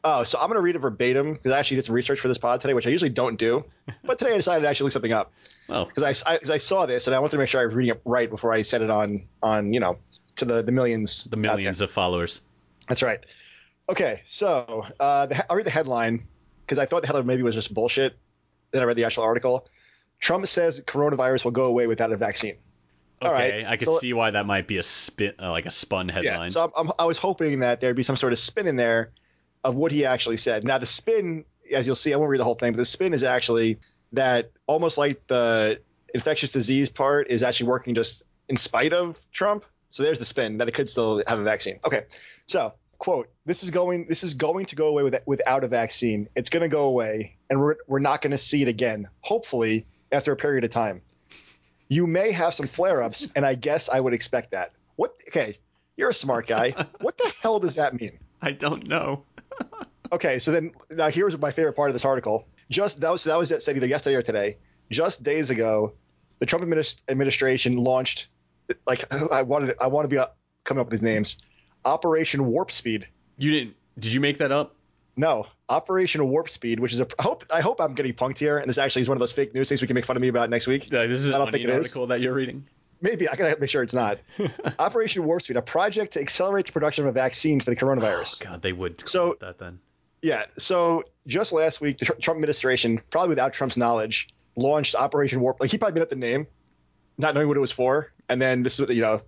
[0.04, 2.28] Oh, so I'm going to read it verbatim because I actually did some research for
[2.28, 3.64] this pod today, which I usually don't do.
[4.04, 5.32] But today I decided to actually look something up.
[5.70, 5.86] Oh.
[5.86, 7.96] Because I, I, I, saw this and I wanted to make sure I was reading
[7.96, 9.98] it right before I said it on, on you know,
[10.36, 11.24] to the, the millions.
[11.24, 12.42] The millions of followers.
[12.90, 13.22] That's right.
[13.88, 16.28] Okay, so uh, the, I'll read the headline
[16.66, 18.18] because I thought the headline maybe was just bullshit.
[18.72, 19.70] Then I read the actual article.
[20.20, 22.58] Trump says coronavirus will go away without a vaccine.
[23.22, 25.72] Okay, right, I can so, see why that might be a spin, uh, like a
[25.72, 26.42] spun headline.
[26.42, 28.76] Yeah, so I'm, I'm, i was hoping that there'd be some sort of spin in
[28.76, 29.12] there
[29.64, 30.64] of what he actually said.
[30.64, 33.14] Now, the spin, as you'll see, I won't read the whole thing, but the spin
[33.14, 33.80] is actually
[34.14, 35.82] that almost like the
[36.14, 39.66] infectious disease part is actually working just in spite of Trump.
[39.90, 41.80] So there's the spin that it could still have a vaccine.
[41.86, 42.06] Okay,
[42.46, 44.06] so quote: This is going.
[44.08, 46.28] This is going to go away with, without a vaccine.
[46.36, 49.08] It's going to go away, and we're we're not going to see it again.
[49.22, 51.02] Hopefully, after a period of time.
[51.90, 54.74] You may have some flare ups, and I guess I would expect that.
[54.96, 55.14] What?
[55.30, 55.58] Okay,
[55.96, 56.72] you're a smart guy.
[57.02, 58.20] what the hell does that mean?
[58.42, 59.24] I don't know.
[60.12, 62.48] okay, so then now here's my favorite part of this article.
[62.70, 64.58] Just that was that was said either yesterday or today.
[64.90, 65.94] Just days ago,
[66.40, 68.28] the Trump administ- administration launched
[68.86, 70.28] like I wanted I want to be uh,
[70.64, 71.38] coming up with these names.
[71.86, 73.08] Operation Warp Speed.
[73.38, 73.76] You didn't?
[74.00, 74.76] Did you make that up?
[75.18, 77.08] No, Operation Warp Speed, which is a.
[77.18, 79.32] I hope I hope I'm getting punked here, and this actually is one of those
[79.32, 80.92] fake news things we can make fun of me about next week.
[80.92, 82.10] Yeah, this is I don't think it article is.
[82.10, 82.68] that you're reading.
[83.02, 84.20] Maybe I gotta make sure it's not.
[84.80, 88.44] Operation Warp Speed, a project to accelerate the production of a vaccine for the coronavirus.
[88.46, 89.80] Oh, God, they would so that then.
[90.22, 95.60] Yeah, so just last week, the Trump administration, probably without Trump's knowledge, launched Operation Warp.
[95.60, 96.48] Like he probably made up the name,
[97.18, 99.22] not knowing what it was for, and then this is what you know.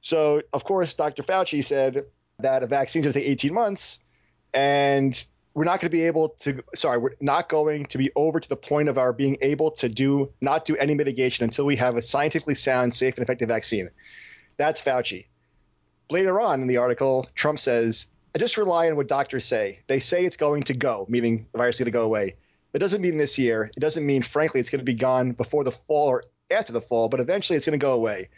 [0.00, 1.24] So of course, Dr.
[1.24, 2.04] Fauci said
[2.38, 3.98] that a vaccine's going to take 18 months,
[4.54, 6.62] and we're not going to be able to.
[6.74, 9.88] Sorry, we're not going to be over to the point of our being able to
[9.88, 13.90] do not do any mitigation until we have a scientifically sound, safe, and effective vaccine.
[14.56, 15.26] That's Fauci.
[16.10, 19.80] Later on in the article, Trump says, "I just rely on what doctors say.
[19.86, 22.36] They say it's going to go, meaning the virus is going to go away.
[22.74, 23.70] It doesn't mean this year.
[23.76, 26.80] It doesn't mean, frankly, it's going to be gone before the fall or after the
[26.80, 28.28] fall, but eventually it's going to go away.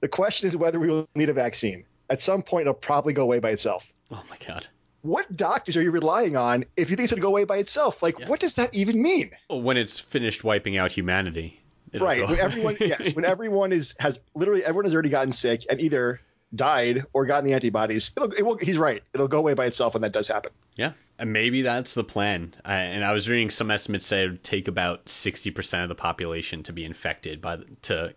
[0.00, 1.84] The question is whether we will need a vaccine.
[2.08, 3.84] At some point, it'll probably go away by itself.
[4.10, 4.66] Oh my god.
[5.02, 7.58] What doctors are you relying on if you think it's going to go away by
[7.58, 8.02] itself?
[8.02, 8.28] Like, yeah.
[8.28, 9.32] what does that even mean?
[9.50, 11.60] When it's finished wiping out humanity.
[11.92, 12.26] Right.
[12.26, 16.20] When everyone, yes, when everyone is has literally everyone has already gotten sick and either
[16.54, 18.10] died or gotten the antibodies.
[18.16, 19.02] It'll, it will, he's right.
[19.14, 20.52] It'll go away by itself when that does happen.
[20.76, 20.92] Yeah.
[21.18, 22.54] And maybe that's the plan.
[22.64, 25.94] I, and I was reading some estimates say it would take about 60% of the
[25.94, 28.14] population to be infected by to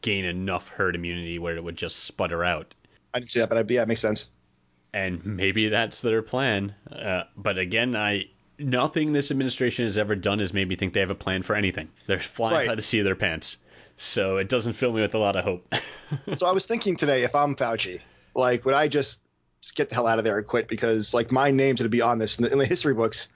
[0.00, 2.74] gain enough herd immunity where it would just sputter out.
[3.14, 4.26] I didn't see that, but yeah, it makes sense.
[4.94, 6.74] And maybe that's their plan.
[6.90, 8.26] Uh, but again, I
[8.58, 11.54] nothing this administration has ever done has made me think they have a plan for
[11.54, 11.88] anything.
[12.06, 12.68] They're flying right.
[12.68, 13.56] by the seat of their pants.
[13.96, 15.74] So it doesn't fill me with a lot of hope.
[16.34, 18.00] so I was thinking today, if I'm Fauci,
[18.34, 19.20] like, would I just
[19.74, 20.68] get the hell out of there and quit?
[20.68, 23.28] Because like my name's going to be on this in the, in the history books.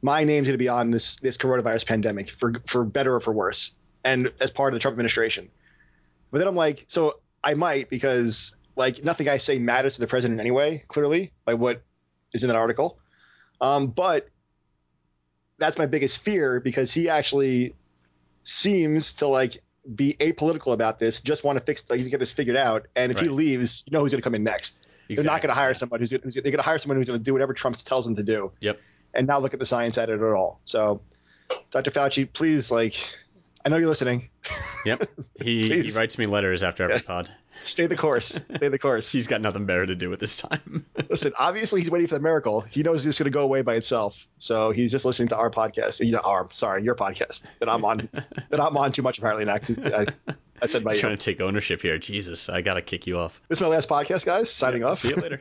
[0.00, 3.32] My name's going to be on this this coronavirus pandemic for for better or for
[3.32, 3.72] worse,
[4.04, 5.48] and as part of the Trump administration.
[6.30, 10.06] But then I'm like, so I might because like nothing I say matters to the
[10.06, 10.82] president anyway.
[10.88, 11.82] Clearly, by what
[12.32, 12.98] is in that article.
[13.60, 14.28] Um, but
[15.58, 17.74] that's my biggest fear because he actually
[18.44, 19.62] seems to like
[19.94, 22.86] be apolitical about this, just want to fix, like, get this figured out.
[22.94, 23.26] And if right.
[23.26, 24.86] he leaves, you know who's going to come in next.
[25.08, 25.16] Exactly.
[25.16, 27.18] They're not going to hire someone who's, who's they're going to hire someone who's going
[27.18, 28.52] to do whatever Trump tells them to do.
[28.60, 28.78] Yep.
[29.14, 30.60] And not look at the science at it at all.
[30.64, 31.00] So,
[31.70, 31.90] Dr.
[31.90, 32.94] Fauci, please, like,
[33.64, 34.28] I know you're listening.
[34.84, 35.08] Yep.
[35.40, 37.02] He, he writes me letters after every yeah.
[37.02, 37.30] pod.
[37.62, 38.38] Stay the course.
[38.56, 39.10] Stay the course.
[39.12, 40.86] he's got nothing better to do at this time.
[41.10, 42.62] Listen, obviously he's waiting for the miracle.
[42.62, 44.16] He knows it's going to go away by itself.
[44.38, 46.04] So he's just listening to our podcast.
[46.04, 48.08] You know, our sorry, your podcast that I'm on.
[48.50, 49.58] that I'm on too much apparently now.
[49.96, 50.06] I,
[50.60, 51.98] I said my trying to take ownership here.
[51.98, 53.40] Jesus, I got to kick you off.
[53.48, 54.50] This is my last podcast, guys.
[54.50, 55.00] Signing yeah, off.
[55.00, 55.40] See you later.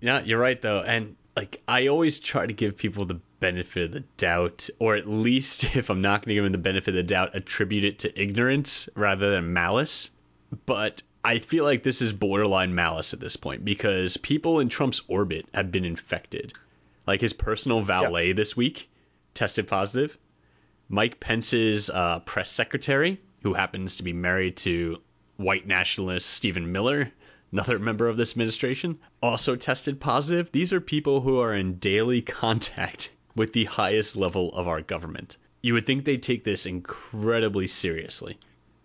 [0.00, 3.92] yeah, you're right though, and like I always try to give people the benefit of
[3.92, 6.94] the doubt, or at least if I'm not going to give them the benefit of
[6.94, 10.10] the doubt, attribute it to ignorance rather than malice.
[10.66, 15.02] But I feel like this is borderline malice at this point because people in Trump's
[15.08, 16.52] orbit have been infected.
[17.06, 18.88] Like his personal valet this week
[19.34, 20.16] tested positive.
[20.88, 24.98] Mike Pence's uh, press secretary, who happens to be married to
[25.36, 27.12] white nationalist Stephen Miller,
[27.52, 30.50] another member of this administration, also tested positive.
[30.52, 35.36] These are people who are in daily contact with the highest level of our government.
[35.62, 38.38] You would think they'd take this incredibly seriously.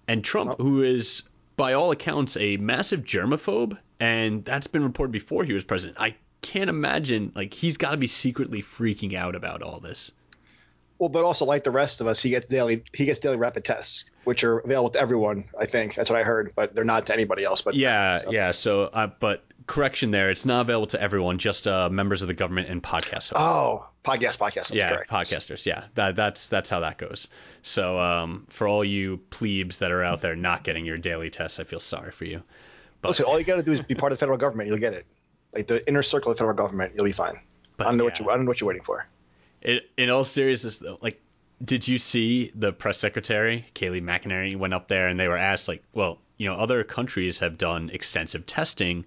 [0.08, 1.24] And Trump, who is
[1.56, 6.00] by all accounts, a massive germaphobe, and that's been reported before he was president.
[6.00, 10.12] I can't imagine like he's got to be secretly freaking out about all this.
[11.00, 13.66] Well, but also like the rest of us, he gets daily he gets daily rapid
[13.66, 15.46] tests, which are available to everyone.
[15.60, 17.62] I think that's what I heard, but they're not to anybody else.
[17.62, 18.32] But yeah, so.
[18.32, 18.52] yeah.
[18.52, 22.34] So, uh, but correction there, it's not available to everyone, just uh, members of the
[22.34, 23.34] government and podcasters.
[23.36, 24.74] Oh, podcast, podcast.
[24.74, 25.10] Yeah, correct.
[25.10, 25.66] podcasters.
[25.66, 27.28] Yeah, that, that's that's how that goes.
[27.64, 31.60] So um, for all you plebes that are out there not getting your daily tests,
[31.60, 32.42] I feel sorry for you.
[33.02, 34.70] But, Listen, all you got to do is be part of the federal government.
[34.70, 35.06] You'll get it.
[35.54, 37.40] Like the inner circle of the federal government, you'll be fine.
[37.78, 38.10] But, I don't know yeah.
[38.10, 38.30] what you.
[38.30, 39.08] I don't know what you're waiting for.
[39.64, 41.22] It, in all seriousness, though, like,
[41.64, 45.68] did you see the press secretary Kayleigh McEnany went up there and they were asked,
[45.68, 49.06] like, well, you know, other countries have done extensive testing.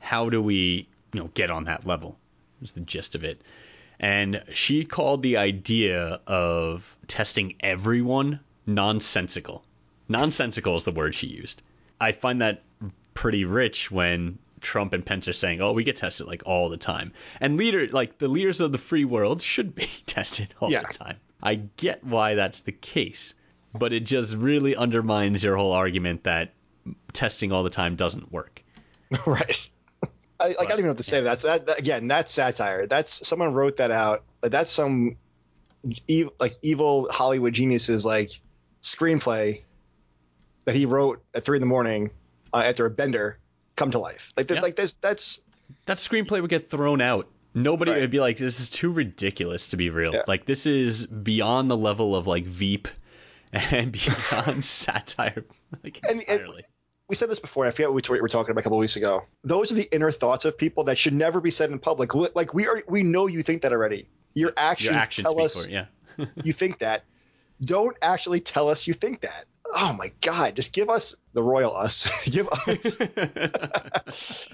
[0.00, 2.18] How do we, you know, get on that level?
[2.60, 3.40] Was the gist of it
[4.00, 9.64] and she called the idea of testing everyone nonsensical.
[10.08, 11.62] Nonsensical is the word she used.
[12.00, 12.62] I find that
[13.14, 16.76] pretty rich when Trump and Pence are saying, "Oh, we get tested like all the
[16.76, 20.82] time," and leader like the leaders of the free world should be tested all yeah.
[20.82, 21.16] the time.
[21.42, 23.34] I get why that's the case,
[23.74, 26.52] but it just really undermines your whole argument that
[27.12, 28.62] testing all the time doesn't work.
[29.26, 29.58] right.
[30.40, 31.20] I, like, I don't even know what to say.
[31.20, 32.08] That's that, that again.
[32.08, 32.86] That's satire.
[32.86, 34.22] That's someone wrote that out.
[34.42, 35.16] Like, that's some
[36.08, 38.30] ev- like evil Hollywood genius's like
[38.82, 39.62] screenplay
[40.64, 42.10] that he wrote at three in the morning
[42.52, 43.38] uh, after a bender
[43.78, 44.32] come to life.
[44.36, 44.60] Like, Yeah.
[44.60, 44.94] like this.
[44.94, 45.40] That's
[45.86, 47.28] That screenplay would get thrown out.
[47.54, 48.00] Nobody Right.
[48.02, 50.22] would be like, "This is too ridiculous to be real." Yeah.
[50.28, 52.88] Like this is beyond the level of like Veep
[53.52, 55.44] and beyond satire,
[55.82, 56.64] like And- and- entirely.
[57.08, 57.64] we said this before.
[57.66, 59.22] I forget what we were talking about a couple of weeks ago.
[59.44, 62.14] Those are the inner thoughts of people that should never be said in public.
[62.14, 64.08] Like we are, we know you think that already.
[64.34, 65.70] Your actions, Your actions tell us it.
[65.70, 65.86] Yeah.
[66.44, 67.04] you think that.
[67.62, 69.46] Don't actually tell us you think that.
[69.74, 70.56] Oh my God!
[70.56, 72.08] Just give us the royal us.
[72.24, 72.96] give us,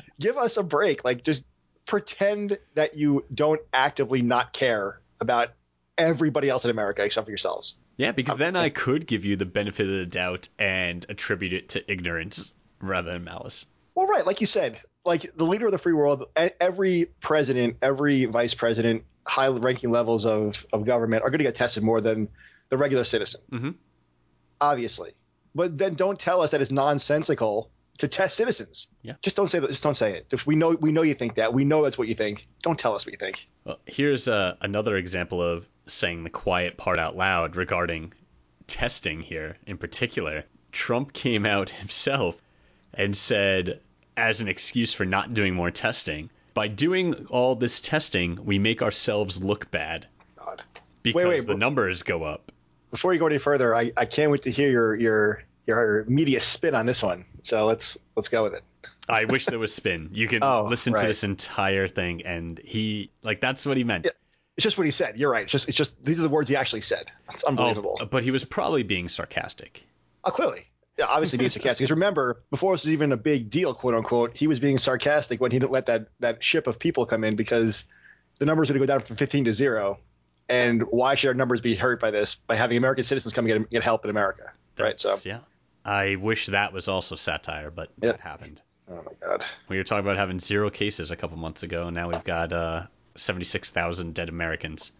[0.20, 1.05] give us a break.
[1.05, 1.44] Like just
[1.87, 5.50] pretend that you don't actively not care about
[5.96, 7.77] everybody else in America except for yourselves.
[7.96, 11.68] Yeah, because then I could give you the benefit of the doubt and attribute it
[11.70, 13.66] to ignorance rather than malice.
[13.94, 16.24] Well, right, like you said, like the leader of the free world,
[16.61, 21.85] every president, every vice president, high-ranking levels of, of government are going to get tested
[21.85, 22.29] more than
[22.70, 23.40] the regular citizen.
[23.53, 23.74] Mhm.
[24.60, 25.12] Obviously,
[25.54, 28.88] but then don't tell us that it's nonsensical to test citizens.
[29.02, 29.14] Yeah.
[29.22, 29.70] Just don't say that.
[29.70, 30.26] Just don't say it.
[30.30, 31.52] If we know we know you think that.
[31.52, 32.46] We know that's what you think.
[32.62, 33.46] Don't tell us what you think.
[33.64, 38.12] Well, here's uh, another example of saying the quiet part out loud regarding
[38.66, 40.44] testing here in particular.
[40.72, 42.36] Trump came out himself
[42.94, 43.80] and said,
[44.16, 48.80] as an excuse for not doing more testing, by doing all this testing, we make
[48.80, 50.62] ourselves look bad God.
[51.02, 52.52] because wait, the numbers go up.
[52.94, 56.38] Before you go any further, I, I can't wait to hear your your your media
[56.38, 57.24] spin on this one.
[57.42, 58.62] So let's let's go with it.
[59.09, 60.11] I wish there was spin.
[60.12, 61.00] You can Oh, listen right.
[61.00, 64.04] to this entire thing, and he like that's what he meant.
[64.04, 64.12] Yeah.
[64.57, 65.16] It's just what he said.
[65.16, 65.42] You're right.
[65.42, 67.11] It's just it's just these are the words he actually said.
[67.33, 67.98] It's oh, unbelievable.
[68.00, 69.85] Oh, but he was probably being sarcastic.
[70.22, 70.68] Oh, clearly.
[70.96, 71.83] Yeah, obviously being sarcastic.
[71.83, 75.40] Because remember, before this was even a big deal, quote unquote, he was being sarcastic
[75.40, 77.87] when he didn't let that, that ship of people come in because
[78.38, 79.98] the numbers to go down from 15 to zero.
[80.48, 82.35] And why should our numbers be hurt by this?
[82.35, 84.52] By having American citizens come and get, get help in America.
[84.78, 84.98] Right.
[85.00, 85.38] So, yeah.
[85.85, 88.12] I wish that was also satire, but Yeah.
[88.12, 88.61] that happened.
[88.90, 89.44] oh my God.
[89.68, 92.52] We were talking about having zero cases a couple months ago, and now we've got
[92.52, 92.83] uh,
[93.16, 94.92] 76,000 dead Americans,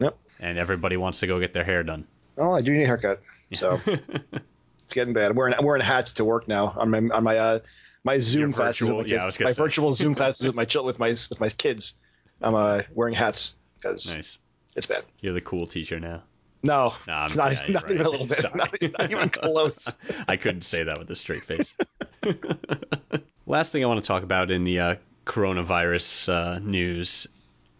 [0.00, 0.16] Yep.
[0.40, 2.06] and everybody wants to go get their hair done.
[2.38, 3.20] Oh, I do need a haircut.
[3.52, 5.30] So it's getting bad.
[5.30, 7.58] I'm wearing, I'm wearing hats to work now on my, on my, uh,
[8.04, 8.80] my Zoom classes.
[8.80, 9.52] virtual- yeah, my say.
[9.52, 11.92] virtual Zoom classes with my with my with my kids.
[12.40, 14.38] I'm uh, wearing hats because Nice.
[14.76, 15.04] It's bad.
[15.20, 16.22] You're the cool teacher now.
[16.62, 17.92] No, No, I'm- it's not, yeah, not right.
[17.92, 18.38] even a little bit.
[18.38, 18.54] Sorry.
[18.54, 19.88] Not, not even close.
[20.28, 21.74] I couldn't say that with a straight face.
[23.46, 24.94] Last thing I want to talk about in the uh,
[25.26, 27.26] coronavirus uh, news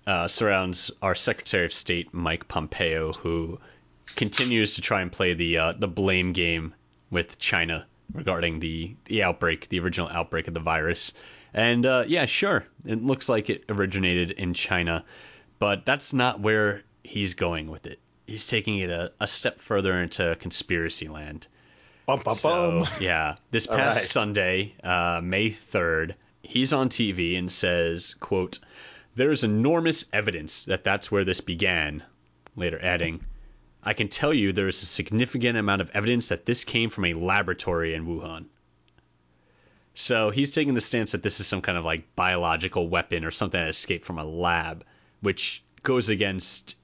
[0.06, 3.58] uh, surrounds our Secretary of State Mike Pompeo, who
[4.16, 6.74] continues to try and play the uh, the blame game
[7.10, 11.12] with China regarding the the outbreak, the original outbreak of the virus.
[11.54, 15.04] And uh, yeah, sure, it looks like it originated in China,
[15.60, 18.00] but that's not where he's going with it.
[18.26, 21.46] He's taking it a, a step further into conspiracy land.
[22.06, 22.88] Bum, bum, So, bum.
[23.00, 24.04] yeah, this past right.
[24.04, 28.58] Sunday, uh, May 3rd, he's on TV and says, quote,
[29.14, 32.02] there is enormous evidence that that's where this began.
[32.56, 33.24] Later adding,
[33.82, 37.04] I can tell you there is a significant amount of evidence that this came from
[37.04, 38.46] a laboratory in Wuhan.
[39.94, 43.30] So he's taking the stance that this is some kind of like biological weapon or
[43.30, 44.84] something that escaped from a lab,
[45.20, 46.76] which goes against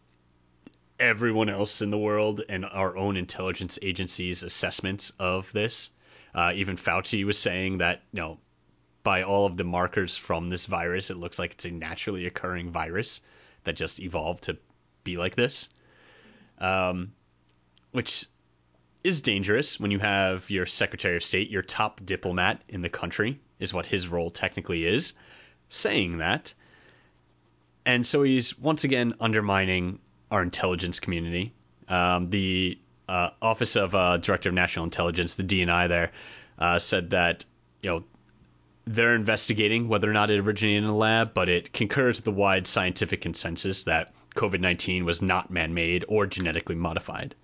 [0.99, 5.91] everyone else in the world and our own intelligence agencies' assessments of this.
[6.35, 8.39] Uh, even Fauci was saying that, you know,
[9.03, 12.71] by all of the markers from this virus, it looks like it's a naturally occurring
[12.71, 13.21] virus
[13.65, 14.57] that just evolved to
[15.05, 15.69] be like this.
[16.59, 17.13] Um,
[17.93, 18.27] which
[19.05, 23.39] is dangerous when you have your Secretary of State, your top diplomat in the country,
[23.61, 25.13] is what his role technically is,
[25.69, 26.53] saying that.
[27.87, 30.01] And so he's once again undermining
[30.33, 31.55] our intelligence community.
[31.89, 36.11] Um, the uh, Office of uh, Director of National Intelligence, the DNI, there
[36.59, 37.45] uh, said that
[37.83, 38.05] you know
[38.87, 42.33] they're investigating whether or not it originated in a lab, but it concurs with the
[42.33, 47.37] wide scientific consensus that COVID 19 was not man made or genetically modified.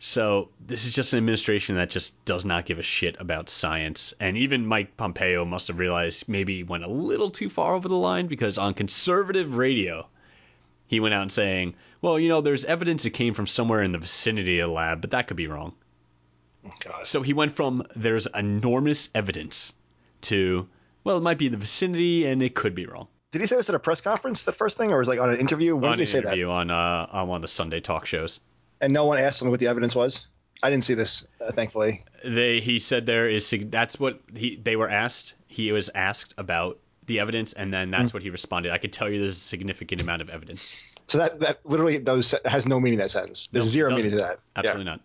[0.00, 4.14] So, this is just an administration that just does not give a shit about science.
[4.20, 7.88] And even Mike Pompeo must have realized maybe he went a little too far over
[7.88, 10.06] the line because on conservative radio,
[10.86, 13.90] he went out and saying, well, you know, there's evidence it came from somewhere in
[13.90, 15.74] the vicinity of the lab, but that could be wrong.
[16.80, 17.06] God.
[17.06, 19.72] So he went from there's enormous evidence
[20.22, 20.68] to,
[21.02, 23.08] well, it might be in the vicinity and it could be wrong.
[23.32, 25.20] Did he say this at a press conference, the first thing, or was it like
[25.20, 25.76] on an interview?
[25.76, 28.40] When on did he say interview on uh, on one of the Sunday talk shows.
[28.80, 30.26] And no one asked them what the evidence was.
[30.62, 32.04] I didn't see this, uh, thankfully.
[32.24, 35.34] They he said there is that's what he they were asked.
[35.46, 38.72] He was asked about the evidence, and then that's what he responded.
[38.72, 40.76] I could tell you there's a significant amount of evidence.
[41.06, 43.48] So that that literally those has no meaning that sentence.
[43.52, 44.40] There's zero meaning to that.
[44.56, 45.00] Absolutely not.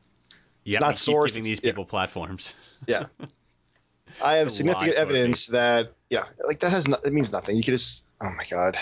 [0.64, 1.72] Yeah, not we keep sourced, giving these yeah.
[1.72, 2.54] people platforms.
[2.86, 3.06] Yeah.
[3.18, 3.28] yeah.
[4.22, 7.32] I have significant lie to our evidence that yeah, like that has no, it means
[7.32, 7.56] nothing.
[7.56, 8.78] You could just oh my god.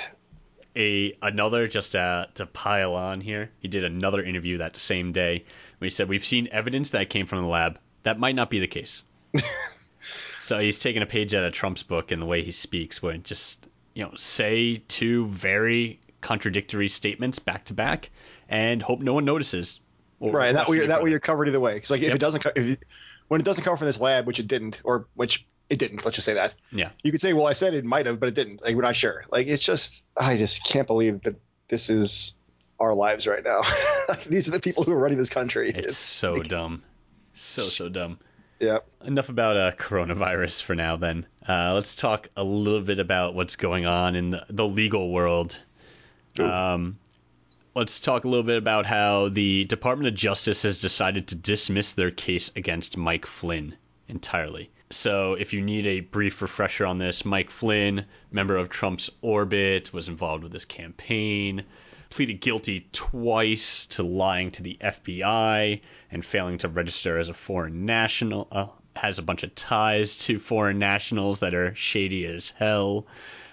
[0.76, 3.50] A another just uh, to pile on here.
[3.60, 5.46] He did another interview that same day
[5.86, 7.80] he said we've seen evidence that came from the lab.
[8.04, 9.04] That might not be the case.
[10.40, 13.14] so he's taking a page out of Trump's book in the way he speaks, where
[13.14, 18.12] it just you know say two very contradictory statements back to back
[18.48, 19.80] and hope no one notices.
[20.20, 21.74] Right, that way you're, that way you're covered either way.
[21.76, 22.16] Because like if Yep.
[22.16, 22.86] it doesn't, if it,
[23.28, 26.16] when it doesn't come from this lab, which it didn't, or which it didn't, let's
[26.16, 26.54] just say that.
[26.74, 26.90] Yeah.
[27.02, 28.62] You could say, well, I said it might have, but it didn't.
[28.62, 29.24] Like we're not sure.
[29.32, 31.36] Like it's just, I just can't believe that
[31.70, 32.34] this is
[32.78, 33.62] our lives right now.
[34.28, 35.72] these are the people who are running this country.
[35.74, 36.84] It's so dumb.
[37.34, 38.20] So so dumb.
[38.60, 38.80] yeah.
[39.06, 43.56] enough about uh, coronavirus for now then uh, let's talk a little bit about what's
[43.56, 45.58] going on in the, the legal world
[46.38, 46.98] um,
[47.74, 51.94] let's talk a little bit about how the department of justice has decided to dismiss
[51.94, 53.74] their case against mike flynn
[54.10, 59.10] entirely so if you need a brief refresher on this mike flynn member of trump's
[59.22, 61.64] orbit was involved with this campaign
[62.12, 67.86] pleaded guilty twice to lying to the FBI and failing to register as a foreign
[67.86, 68.48] national.
[68.52, 73.08] Uh, has a bunch of ties to foreign nationals that are shady as hell.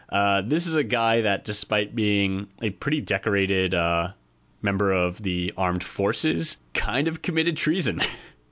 [0.09, 4.11] Uh, this is a guy that, despite being a pretty decorated uh,
[4.63, 8.03] member of the armed forces, kind of committed treason.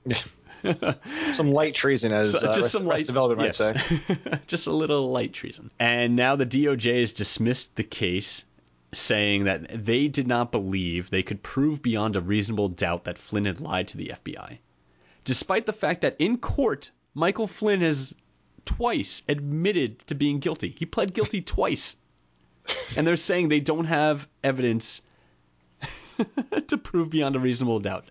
[1.33, 3.59] Some light treason, as So- uh, just Arrested- some light development yes.
[3.59, 4.39] might say.
[4.47, 5.71] just a little light treason.
[5.79, 8.43] And now the DOJ has dismissed the case,
[8.93, 13.45] saying that they did not believe they could prove beyond a reasonable doubt that Flynn
[13.45, 14.57] had lied to the FBI,
[15.25, 18.15] despite the fact that in court Michael Flynn has
[18.65, 20.75] twice admitted to being guilty.
[20.77, 21.95] He pled guilty twice,
[22.95, 25.01] and they're saying they don't have evidence
[26.67, 28.05] to prove beyond a reasonable doubt.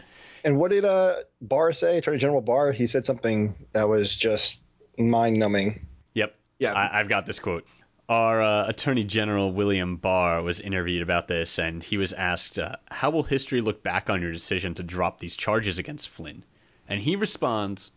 [0.46, 1.98] And what did uh, Barr say?
[1.98, 2.70] Attorney General Barr.
[2.70, 4.62] He said something that was just
[4.96, 5.84] mind-numbing.
[6.14, 6.36] Yep.
[6.60, 6.72] Yeah.
[6.72, 7.66] I, I've got this quote.
[8.08, 12.76] Our uh, Attorney General William Barr was interviewed about this, and he was asked, uh,
[12.88, 16.44] How will history look back on your decision to drop these charges against Flynn?
[16.88, 17.90] And he responds,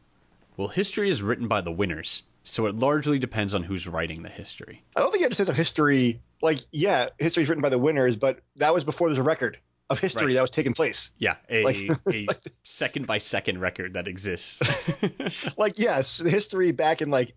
[0.57, 4.29] Well, history is written by the winners, so it largely depends on who's writing the
[4.29, 4.83] history.
[4.95, 6.19] I don't think you have to say history.
[6.41, 9.59] Like, yeah, history is written by the winners, but that was before there's a record
[9.89, 10.33] of history Right.
[10.35, 11.11] that was taking place.
[11.17, 12.27] Yeah, a, Like- a
[12.63, 14.61] second by second record that exists.
[15.57, 17.33] Like, yes, the history back in like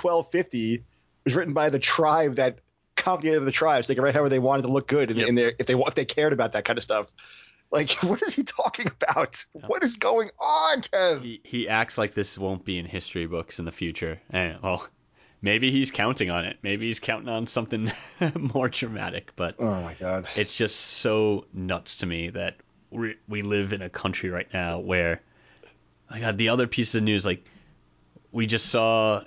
[0.00, 0.84] 1250
[1.24, 2.58] was written by the tribe that
[2.96, 3.88] complicated the tribes.
[3.88, 5.28] They could write however they wanted to look good, in, Yep.
[5.28, 7.06] in their if they if they cared about that kind of stuff.
[7.70, 9.44] Like, what is he talking about?
[9.52, 11.22] What is going on, Kev?
[11.22, 14.20] he, he acts like this won't be in history books in the future.
[14.30, 14.86] And, well,
[15.44, 16.56] maybe he's counting on it.
[16.62, 17.92] Maybe he's counting on something
[18.34, 19.54] more dramatic, but.
[19.58, 20.26] Oh my god.
[20.34, 22.56] it's just so nuts to me that
[22.90, 25.20] we we live in a country right now where
[26.10, 27.44] I got the other pieces of news like
[28.32, 29.22] we just saw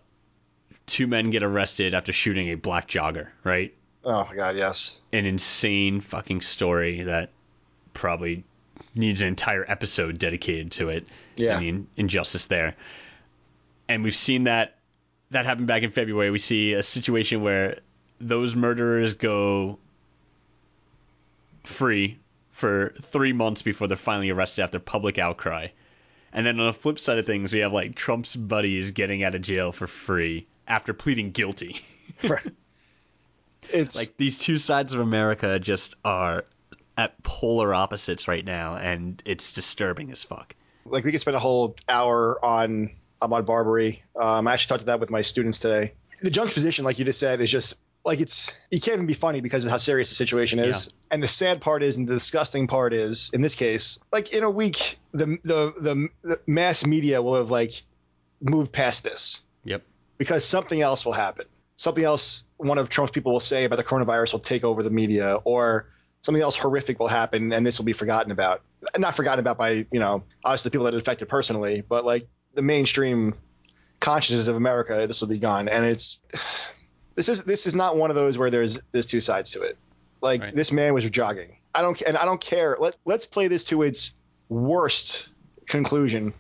[0.86, 3.74] two men get arrested after shooting a black jogger, right?
[4.04, 4.58] Oh my god.
[4.58, 5.00] Yes.
[5.14, 7.30] An insane fucking story that
[7.94, 8.44] probably
[8.96, 11.06] needs an entire episode dedicated to it.
[11.36, 11.60] Yeah.
[11.60, 12.76] the in- injustice there.
[13.88, 14.77] And we've seen that
[15.32, 16.32] that happened back in February.
[16.32, 17.80] We see a situation where
[18.20, 19.78] those murderers go
[21.64, 22.18] free
[22.52, 25.68] for three months before they're finally arrested after public outcry.
[26.34, 29.36] And then on the flip side of things, we have like Trump's buddies getting out
[29.36, 31.82] of jail for free after pleading guilty.
[32.24, 32.54] Right.
[33.70, 36.46] It's like these two sides of America just are
[36.98, 40.56] at polar opposites right now, and it's disturbing as fuck.
[40.86, 44.04] like we could spend a whole hour on Ahmaud Arbery.
[44.16, 45.94] Um, I actually talked to that with my students today.
[46.22, 47.76] The juxtaposition, like you just said, is just
[48.06, 50.90] like it's you can't even be funny because of how serious the situation is.
[51.12, 54.44] And the sad part is, and the disgusting part is, in this case, like in
[54.44, 57.84] a week, the the the, the mass media will have like
[58.42, 59.84] moved past this Yep.
[60.18, 61.46] because something else will happen.
[61.76, 64.90] Something else one of Trump's people will say about the coronavirus will take over the
[64.90, 65.88] media, or
[66.22, 68.62] something else horrific will happen, and this will be forgotten about.
[68.98, 72.28] Not forgotten about by you know obviously the people that it affected personally, but like
[72.58, 73.36] the mainstream
[74.00, 75.70] consciousness of America, this will be gone.
[75.70, 76.18] And it's
[77.14, 79.78] this is this is not one of those where there's there's two sides to it.
[80.22, 80.56] Like Right.
[80.56, 81.58] this man was jogging.
[81.76, 82.76] I don't and I don't care.
[82.80, 84.12] Let let's play this to its
[84.50, 85.28] worst
[85.68, 86.34] conclusion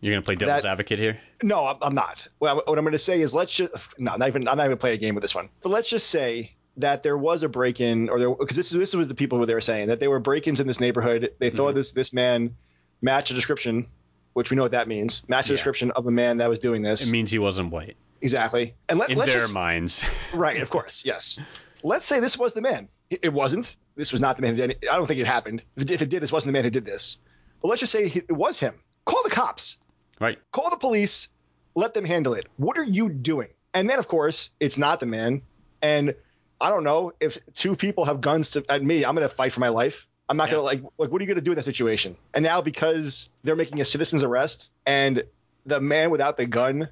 [0.00, 1.18] You're gonna play devil's That- advocate here.
[1.42, 2.24] no, I'm, I'm not.
[2.38, 4.66] What, I, what I'm going to say is let's just no, not even I'm not
[4.66, 5.48] even play a game with this one.
[5.60, 9.08] But let's just say that there was a break-in, or there because this this was
[9.08, 11.32] the people who they were saying that there were break-ins in this neighborhood.
[11.40, 11.78] They thought mm-hmm.
[11.78, 12.54] this this man
[13.02, 13.86] matched a description,
[14.34, 15.22] which we know what that means.
[15.28, 15.56] Match a Yeah.
[15.56, 17.06] description of a man that was doing this.
[17.06, 18.74] It means he wasn't white exactly.
[18.88, 20.04] And let, in let's their just, minds.
[20.34, 21.38] right, of course, yes.
[21.82, 22.88] Let's say this was the man.
[23.10, 23.76] It, wasn't.
[23.96, 24.88] This was not the man who did it.
[24.90, 25.62] I don't think it happened.
[25.76, 27.18] If it, if it did, this wasn't the man who did this.
[27.60, 28.80] But let's just say it was him.
[29.04, 29.76] Call the cops.
[30.20, 30.38] right.
[30.52, 31.28] Call the police.
[31.74, 32.46] Let them handle it.
[32.56, 33.48] What are you doing?
[33.74, 35.42] And then, of course, it's not the man.
[35.82, 36.14] And
[36.60, 39.04] I don't know if two people have guns to, at me.
[39.04, 40.06] I'm going to fight for my life.
[40.28, 40.52] I'm not Yeah.
[40.54, 41.10] going to like like.
[41.10, 42.16] What are you going to do in that situation?
[42.32, 45.22] And now because they're making a citizen's arrest, and
[45.66, 46.88] the man without the gun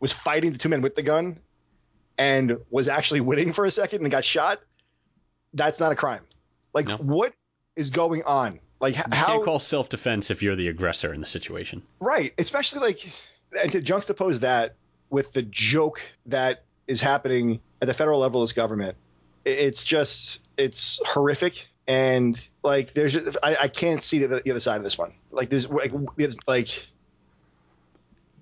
[0.00, 1.38] was fighting the two men with the gun,
[2.18, 4.60] and was actually winning for a second and got shot.
[5.54, 6.22] That's not a crime.
[6.74, 6.96] Like No.
[6.98, 7.32] what
[7.76, 8.60] is going on?
[8.80, 11.82] Like You how can't call self defense if you're the aggressor in the situation.
[12.00, 13.10] Right, especially like,
[13.60, 14.74] and to juxtapose that
[15.10, 18.96] with the joke that is happening at the federal level of this government,
[19.44, 21.66] it's just it's horrific.
[21.88, 25.12] And like, there's just, I, I can't see the, the other side of this one.
[25.30, 26.68] Like, there's like, there's, like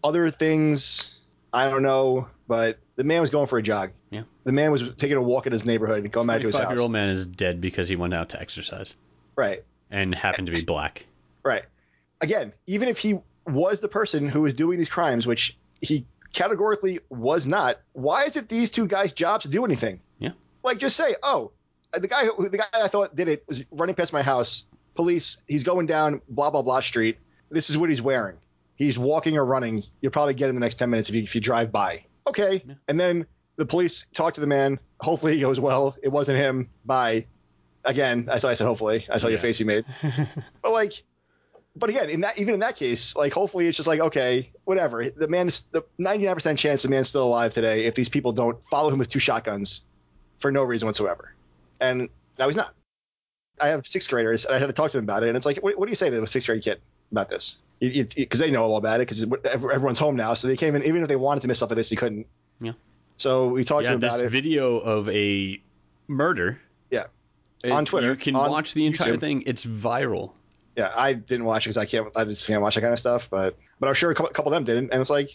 [0.02, 1.18] other things.
[1.52, 3.90] I don't know, but the man was going for a jog.
[4.10, 4.22] Yeah.
[4.42, 6.70] The man was taking a walk in his neighborhood, and going back to his house.
[6.70, 8.94] year old man is dead because he went out to exercise
[9.36, 9.62] Right.
[9.90, 11.06] and happened to be black.
[11.44, 11.64] Right.
[12.20, 17.00] Again, even if he was the person who was doing these crimes, which he categorically
[17.08, 20.00] was not, why is it these two guys' jobs to do anything?
[20.18, 20.30] Yeah.
[20.64, 21.52] Like, just say, oh,
[21.98, 24.64] the guy who the guy I thought did it was running past my house.
[24.94, 25.38] Police.
[25.48, 27.18] He's going down blah blah blah street.
[27.50, 28.36] This is what he's wearing.
[28.76, 29.82] He's walking or running.
[30.00, 32.04] You'll probably get him in the next ten minutes if you if you drive by.
[32.26, 32.62] Okay.
[32.66, 32.74] Yeah.
[32.88, 33.26] And then
[33.56, 34.78] the police talk to the man.
[35.00, 35.96] Hopefully he goes well.
[36.02, 36.70] It wasn't him.
[36.84, 37.26] Bye.
[37.84, 39.06] Again, that's why I said hopefully.
[39.10, 39.84] I saw your face you made.
[40.62, 41.02] But like,
[41.76, 45.10] but again, in that even in that case, like hopefully it's just like okay, whatever.
[45.10, 48.56] The man is the 99% chance the man's still alive today if these people don't
[48.68, 49.82] follow him with two shotguns
[50.38, 51.34] for no reason whatsoever.
[51.80, 52.08] And
[52.38, 52.74] now he's not.
[53.60, 55.28] I have sixth graders, and I had to talk to them about it.
[55.28, 56.80] And it's like, what, what do you say to a sixth grade kid
[57.12, 57.56] about this?
[57.80, 59.08] Because they know all about it.
[59.08, 60.82] Because everyone's home now, so they came in.
[60.84, 62.26] Even if they wanted to miss up like this, they couldn't.
[62.60, 62.72] Yeah.
[63.16, 64.30] So we talked yeah, to them this about it.
[64.30, 65.60] video of a
[66.08, 66.60] murder.
[66.90, 67.04] Yeah.
[67.62, 69.20] it- On Twitter, You can on watch the entire YouTube.
[69.20, 69.42] thing.
[69.46, 70.32] It's viral.
[70.76, 72.08] yeah, I didn't watch it because I can't.
[72.16, 73.28] I just can't watch that kind of stuff.
[73.30, 74.90] But but I'm sure a couple, couple of them didn't.
[74.90, 75.30] And it's like,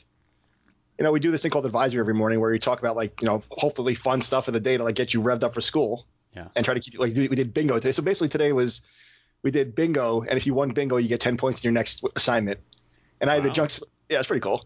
[0.98, 3.22] you know, we do this thing called advisory every morning where we talk about like
[3.22, 5.62] you know hopefully fun stuff of the day to like get you revved up for
[5.62, 6.06] school.
[6.36, 6.48] Yeah.
[6.56, 7.92] And try to keep like we did bingo today.
[7.92, 8.82] So basically today was
[9.42, 12.04] we did bingo, and if you won bingo, you get ten points in your next
[12.16, 12.60] assignment.
[13.22, 13.54] And I had the Wow.
[13.56, 13.82] junks.
[14.10, 14.66] Yeah, it's pretty cool.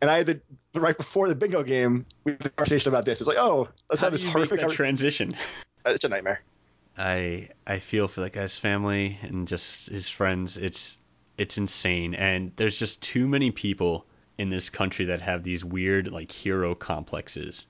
[0.00, 0.40] And I had the
[0.80, 3.20] right before the bingo game, we had a conversation about this.
[3.20, 4.60] It's like, oh, let's How have this you horrific.
[4.60, 5.36] that transition?
[5.86, 6.40] it's a nightmare.
[6.96, 10.56] I I feel for that guy's family and just his friends.
[10.58, 10.96] It's
[11.38, 14.06] it's insane, and there's just too many people
[14.38, 17.66] in this country that have these weird like hero complexes.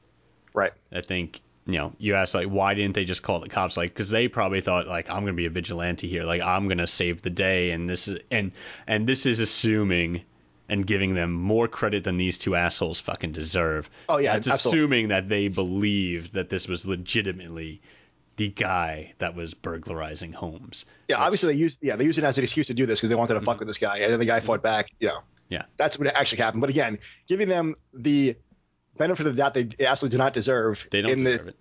[0.54, 0.72] Right.
[0.92, 3.92] I think you know you ask like why didn't they just call the cops like
[3.94, 7.22] because they probably thought like I'm gonna be a vigilante here like I'm gonna save
[7.22, 8.52] the day and this is and
[8.86, 10.22] and this is assuming
[10.68, 13.90] and giving them more credit than these two assholes fucking deserve.
[14.08, 17.82] Oh, yeah, it's assuming that they believed that this was legitimately
[18.36, 20.86] the guy that was burglarizing homes.
[21.08, 23.10] Yeah, obviously they used yeah they used it as an excuse to do this because
[23.10, 24.90] they wanted to fuck with this guy, and then the guy fought back.
[25.00, 25.54] You know, Mm-hmm.
[25.54, 25.64] Yeah.
[25.76, 26.60] that's what actually happened.
[26.60, 28.36] But again, giving them the
[28.96, 31.56] benefit of the doubt they absolutely do not deserve They don't in deserve this, it.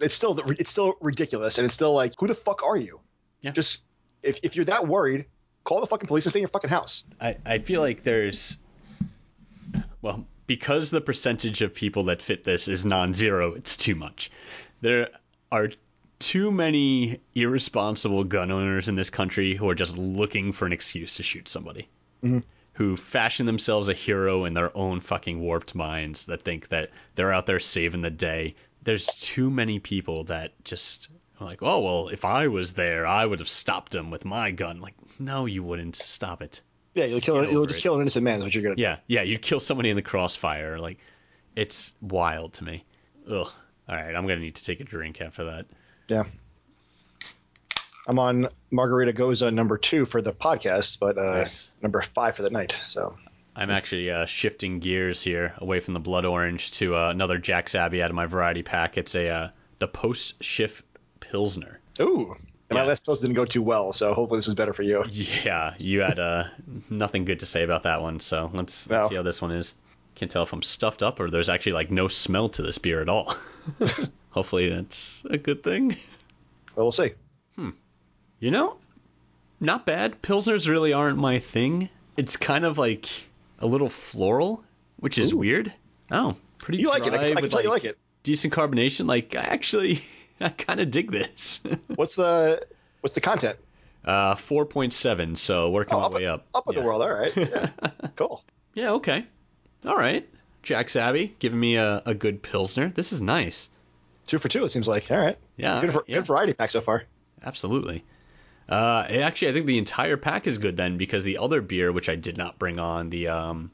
[0.00, 3.00] it's still it's still ridiculous, and it's still like, who the fuck are you?
[3.40, 3.52] Yeah.
[3.52, 3.80] Just
[4.22, 5.26] if if you're that worried,
[5.64, 7.04] call the fucking police and stay in your fucking house.
[7.20, 8.58] I, I feel like there's
[10.02, 14.30] well because the percentage of people that fit this is non-zero it's too much
[14.80, 15.08] there
[15.52, 15.68] are
[16.18, 21.14] too many irresponsible gun owners in this country who are just looking for an excuse
[21.14, 21.88] to shoot somebody
[22.24, 22.38] mm-hmm.
[22.78, 27.32] Who fashion themselves a hero in their own fucking warped minds that think that they're
[27.32, 31.08] out there saving the day there's too many people that just
[31.40, 34.50] are like oh well if i was there i would have stopped him with my
[34.52, 36.62] gun like no you wouldn't stop it
[36.94, 37.82] Yeah, you'll kill Get you'll just it.
[37.82, 38.38] kill an innocent man.
[38.38, 38.76] Is what you're gonna.
[38.76, 38.82] do.
[38.82, 40.78] Yeah, yeah, you'd kill somebody in the crossfire.
[40.78, 40.98] Like,
[41.54, 42.84] it's wild to me.
[43.30, 43.46] Ugh.
[43.88, 45.66] All right, I'm gonna need to take a drink after that.
[46.08, 46.24] Yeah.
[48.08, 51.70] I'm on Margarita Gose number two for the podcast, but uh, Nice.
[51.82, 52.74] number five for the night.
[52.84, 53.14] So
[53.54, 57.74] I'm actually uh, shifting gears here away from the blood orange to uh, another Jack's
[57.74, 58.96] Abbey out of my variety pack.
[58.96, 59.48] It's a uh,
[59.78, 60.84] the post shift
[61.20, 61.80] pilsner.
[62.00, 62.34] ooh,
[62.70, 63.92] and my last post didn't go too well.
[63.92, 65.04] So hopefully this was better for you.
[65.44, 66.44] Yeah, you had uh,
[66.88, 68.20] nothing good to say about that one.
[68.20, 69.08] So let's, let's No.
[69.08, 69.74] see how this one is.
[70.14, 73.02] Can't tell if I'm stuffed up or there's actually like no smell to this beer
[73.02, 73.34] at all.
[74.30, 75.90] Hopefully that's a good thing.
[76.74, 77.10] Well, we'll see.
[78.40, 78.76] You know,
[79.60, 80.22] not bad.
[80.22, 81.88] Pilsners really aren't my thing.
[82.16, 83.08] It's kind of like
[83.60, 84.62] a little floral,
[84.98, 85.38] which is Ooh.
[85.38, 85.72] weird.
[86.10, 87.12] Oh, pretty You like it?
[87.14, 87.98] I can, I can tell you like it.
[88.22, 89.06] Decent carbonation.
[89.08, 90.02] Like I actually,
[90.40, 91.60] I kind of dig this.
[91.96, 92.64] What's the
[93.00, 93.58] what's the content?
[94.04, 96.46] Uh, 4.7, so working Oh, my way up.
[96.54, 96.80] up in yeah.
[96.80, 97.02] the world.
[97.02, 97.32] All right.
[97.36, 97.68] Yeah.
[98.16, 98.42] cool.
[98.74, 99.24] Yeah, okay.
[99.84, 100.26] All right.
[100.62, 102.88] Jack's Abbey giving me a, a good Pilsner.
[102.90, 103.68] This is nice.
[104.26, 104.64] Two for two.
[104.64, 105.10] It seems like.
[105.10, 105.36] All right.
[105.56, 105.80] Yeah.
[105.80, 106.14] Good, yeah.
[106.16, 107.04] good variety pack so far.
[107.44, 108.02] Absolutely.
[108.68, 112.08] Uh, actually, I think the entire pack is good then because the other beer, which
[112.08, 113.70] I did not bring on, the um,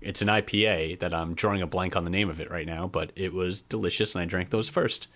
[0.00, 2.88] it's an IPA that I'm drawing a blank on the name of it right now,
[2.88, 5.08] but it was delicious and I drank those first.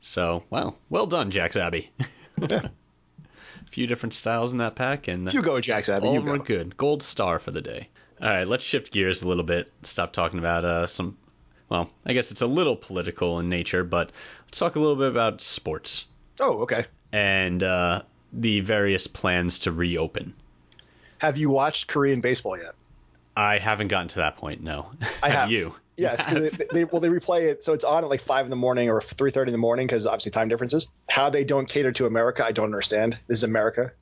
[0.00, 1.90] So, well, well done, Jack's Abbey.
[2.38, 2.68] Yeah.
[3.66, 6.08] a few different styles in that pack, and You go, Jack's Abbey.
[6.08, 6.38] all You go.
[6.38, 6.76] good.
[6.76, 7.88] Gold star for the day.
[8.20, 9.70] All right, let's shift gears a little bit.
[9.82, 11.18] Stop talking about uh, some.
[11.68, 14.12] Well, I guess it's a little political in nature, but
[14.46, 16.06] let's talk a little bit about sports
[16.40, 16.84] Oh, okay.
[17.14, 18.02] And uh,
[18.32, 20.34] the various plans to reopen.
[21.18, 22.74] Have you watched Korean baseball yet?
[23.36, 24.62] I haven't gotten to that point.
[24.62, 24.90] No,
[25.22, 25.50] I have.
[25.50, 25.74] you.
[25.96, 28.56] Yes, they, they, well they replay it, so it's on at like five in the
[28.56, 30.88] morning or three thirty in the morning because obviously time differences.
[31.08, 33.16] How they don't cater to America, I don't understand.
[33.28, 33.92] This is America.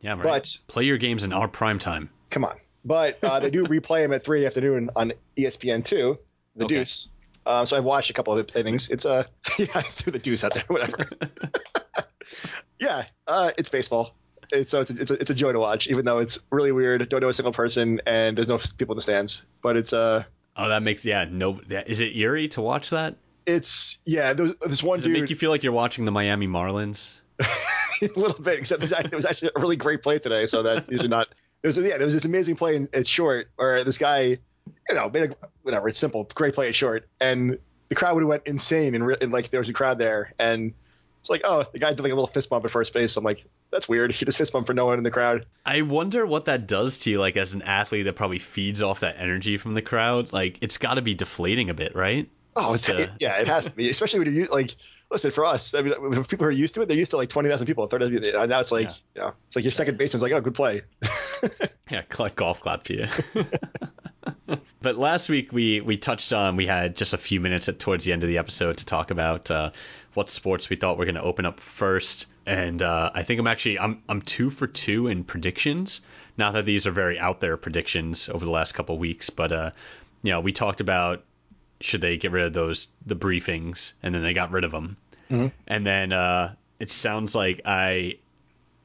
[0.00, 0.22] Yeah, right.
[0.22, 2.08] But- play your games in our prime time.
[2.30, 5.84] Come on, but uh, they do replay them at three in the afternoon on ESPN
[5.84, 6.18] two,
[6.56, 6.76] the Okay.
[6.76, 7.10] Deuce.
[7.44, 8.88] Um, so I've watched a couple of the innings.
[8.88, 9.24] It's uh,
[9.58, 11.06] yeah, I threw the Deuce out there, whatever.
[12.78, 14.14] Yeah, uh, it's baseball.
[14.52, 16.72] It's so it's a, it's a, it's a joy to watch, even though it's really
[16.72, 17.08] weird.
[17.08, 19.42] Don't know a single person, and there's no people in the stands.
[19.62, 20.24] But it's uh,
[20.56, 21.26] Oh, that makes yeah.
[21.28, 23.16] No, that, is it eerie to watch that?
[23.46, 24.32] it's yeah.
[24.32, 27.08] There's, there's one Does it make you feel like you're watching the Miami Marlins?
[27.40, 27.46] a
[28.16, 30.46] little bit, except it was actually a really great play today.
[30.46, 31.28] So that usually not.
[31.62, 34.94] There was yeah, there was this amazing play in, at short where this guy, you
[34.94, 35.88] know, made a, whatever.
[35.88, 37.58] It's simple, great play at short, and
[37.88, 40.34] the crowd would have went insane, and, re- and like there was a crowd there,
[40.38, 40.74] and
[41.24, 43.16] it's like, oh, the guy did like a little fist bump at first base.
[43.16, 44.12] I'm like, that's weird.
[44.12, 45.46] He just fist bump for no one in the crowd.
[45.64, 49.00] I wonder what that does to you, like as an athlete that probably feeds off
[49.00, 50.34] that energy from the crowd.
[50.34, 52.28] Like it's got to be deflating a bit, right?
[52.56, 54.76] Oh, it's, uh, yeah, it has to be, especially when you like.
[55.10, 55.92] Listen, for us, I mean,
[56.24, 58.22] people who are used to it, they're used to like twenty thousand people, thirty thousand
[58.22, 58.46] people.
[58.46, 58.94] Now it's like, Yeah.
[59.14, 60.82] you know, it's like your second baseman's like, oh, good play.
[61.90, 62.02] Yeah,
[62.36, 63.44] golf clap to you.
[64.80, 68.04] but last week we we touched on we had just a few minutes at towards
[68.04, 69.70] the end of the episode to talk about uh,
[70.14, 73.46] what sports we thought were going to open up first, and uh, I think I'm
[73.46, 76.00] actually I'm I'm two for two in predictions.
[76.36, 79.70] Not that these are very out there predictions over the last couple weeks, but uh,
[80.22, 81.24] you know we talked about
[81.80, 84.96] should they get rid of those the briefings, and then they got rid of them,
[85.66, 88.18] and then uh, it sounds like I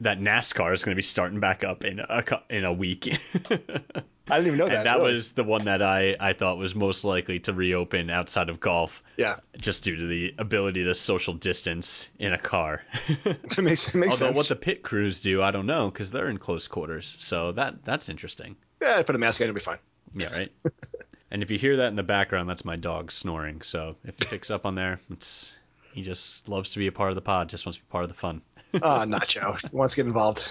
[0.00, 3.18] that NASCAR is going to be starting back up in a in a week.
[4.30, 4.78] I didn't even know that.
[4.78, 5.14] and that really.
[5.14, 9.02] was the one that I, I thought was most likely to reopen outside of golf,
[9.16, 12.82] yeah, just due to the ability to social distance in a car.
[13.08, 14.36] it makes it makes Although sense.
[14.36, 17.16] what the pit crews do, I don't know, because they're in close quarters.
[17.18, 18.56] So that that's interesting.
[18.80, 19.78] yeah, I put a mask on, it'll be fine.
[20.14, 20.52] Yeah, right.
[21.30, 23.62] and if you hear that in the background, that's my dog snoring.
[23.62, 25.52] So if it picks up on there, it's
[25.92, 28.04] he just loves to be a part of the pod, just wants to be part
[28.04, 28.42] of the fun.
[28.82, 30.42] Ah, Nacho he wants to get involved.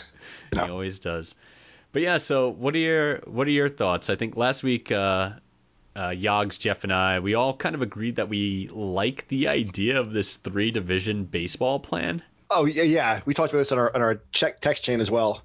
[0.52, 1.36] He always does.
[1.92, 4.10] But yeah, so what are your what are your thoughts?
[4.10, 5.32] I think last week, uh,
[5.96, 10.00] uh, Yogs, Jeff, and I, we all kind of agreed that we like the idea
[10.00, 12.22] of this three division baseball plan.
[12.52, 13.22] Oh yeah, yeah.
[13.26, 15.42] We talked about this on our on our check text chain as well.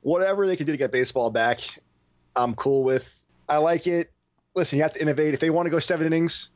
[0.00, 1.60] Whatever they can do to get baseball back,
[2.34, 3.08] I'm cool with.
[3.48, 4.10] I like it.
[4.54, 5.34] Listen, you have to innovate.
[5.34, 6.50] If they want to go seven innings,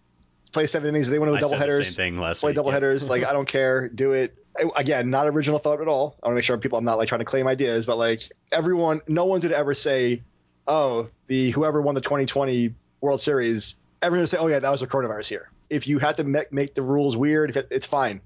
[0.52, 1.08] play seven innings.
[1.08, 2.56] They want to double headers, same thing last play week.
[2.56, 2.74] double yeah.
[2.74, 3.08] headers.
[3.08, 3.88] Like I don't care.
[3.88, 4.36] Do it.
[4.76, 6.16] Again, not original thought at all.
[6.22, 6.78] I want to make sure people.
[6.78, 8.22] I'm not like trying to claim ideas, but like
[8.52, 10.22] everyone, no one would ever say,
[10.66, 14.80] "Oh, the whoever won the 2020 World Series." Everyone's gonna say, "Oh yeah, that was
[14.80, 18.20] the coronavirus here." If you had to make, make the rules weird, it's fine.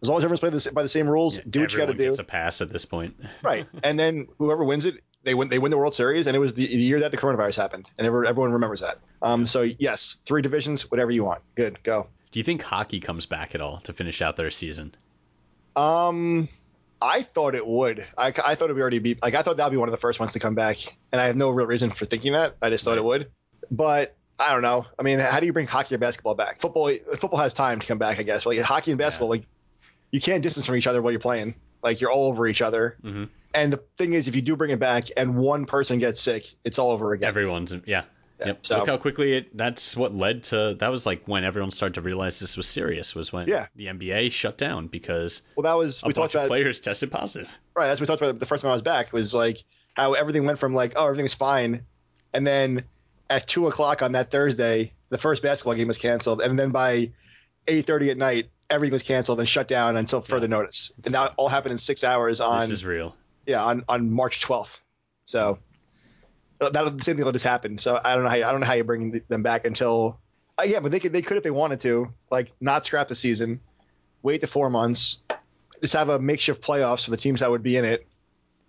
[0.00, 2.10] As long as everyone's playing by the same rules, do what you got to do.
[2.10, 3.16] It's a pass at this point.
[3.42, 3.66] right.
[3.82, 5.48] And then whoever wins it, they win.
[5.48, 7.90] They win the World Series, and it was the, the year that the coronavirus happened,
[7.98, 8.98] and everyone, everyone remembers that.
[9.22, 9.46] Um.
[9.46, 11.42] So yes, three divisions, whatever you want.
[11.54, 12.06] Good, go.
[12.32, 14.94] Do you think hockey comes back at all to finish out their season?
[15.76, 16.48] Um,
[17.00, 18.06] I thought it would.
[18.16, 19.92] I, I thought it would already be like I thought that would be one of
[19.92, 20.78] the first ones to come back,
[21.12, 22.56] and I have no real reason for thinking that.
[22.62, 23.30] I just thought it would.
[23.70, 24.86] But I don't know.
[24.98, 26.60] I mean, how do you bring hockey or basketball back?
[26.60, 28.44] Football, football has time to come back, I guess.
[28.46, 29.44] Like hockey and basketball, like
[30.10, 31.54] you can't distance from each other while you're playing.
[31.82, 32.96] Like you're all over each other.
[33.04, 33.28] Mhm.
[33.54, 36.46] And the thing is, if you do bring it back and one person gets sick,
[36.64, 37.28] it's all over again.
[37.28, 38.02] Everyone's yeah.
[38.40, 38.66] Yeah, Yep.
[38.66, 39.56] so- Look how quickly it.
[39.56, 40.74] That's what led to.
[40.80, 43.14] That was like when everyone started to realize this was serious.
[43.14, 43.68] Was when Yeah.
[43.76, 46.80] the NBA shut down because well, that was a we bunch talked of about players
[46.80, 47.48] tested positive.
[47.76, 47.86] right.
[47.86, 49.12] That's what we talked about the first time I was back.
[49.12, 49.62] Was like
[49.94, 51.82] how everything went from like oh everything's fine,
[52.32, 52.82] and then
[53.30, 57.12] at two o'clock on that Thursday, the first basketball game was canceled, and then by
[57.68, 60.90] eight thirty at night, everything was canceled and shut down until further notice.
[61.04, 63.14] And that all happened in six hours on This is real.
[63.46, 64.80] Yeah on on March twelfth.
[65.26, 65.58] So
[66.60, 67.78] that the same thing will just happen.
[67.78, 70.18] So I don't know how you, I don't know how you bring them back until
[70.58, 73.16] uh, yeah, but they could they could if they wanted to like not scrap the
[73.16, 73.60] season,
[74.22, 75.18] wait the four months,
[75.80, 78.06] just have a makeshift playoffs for the teams that would be in it.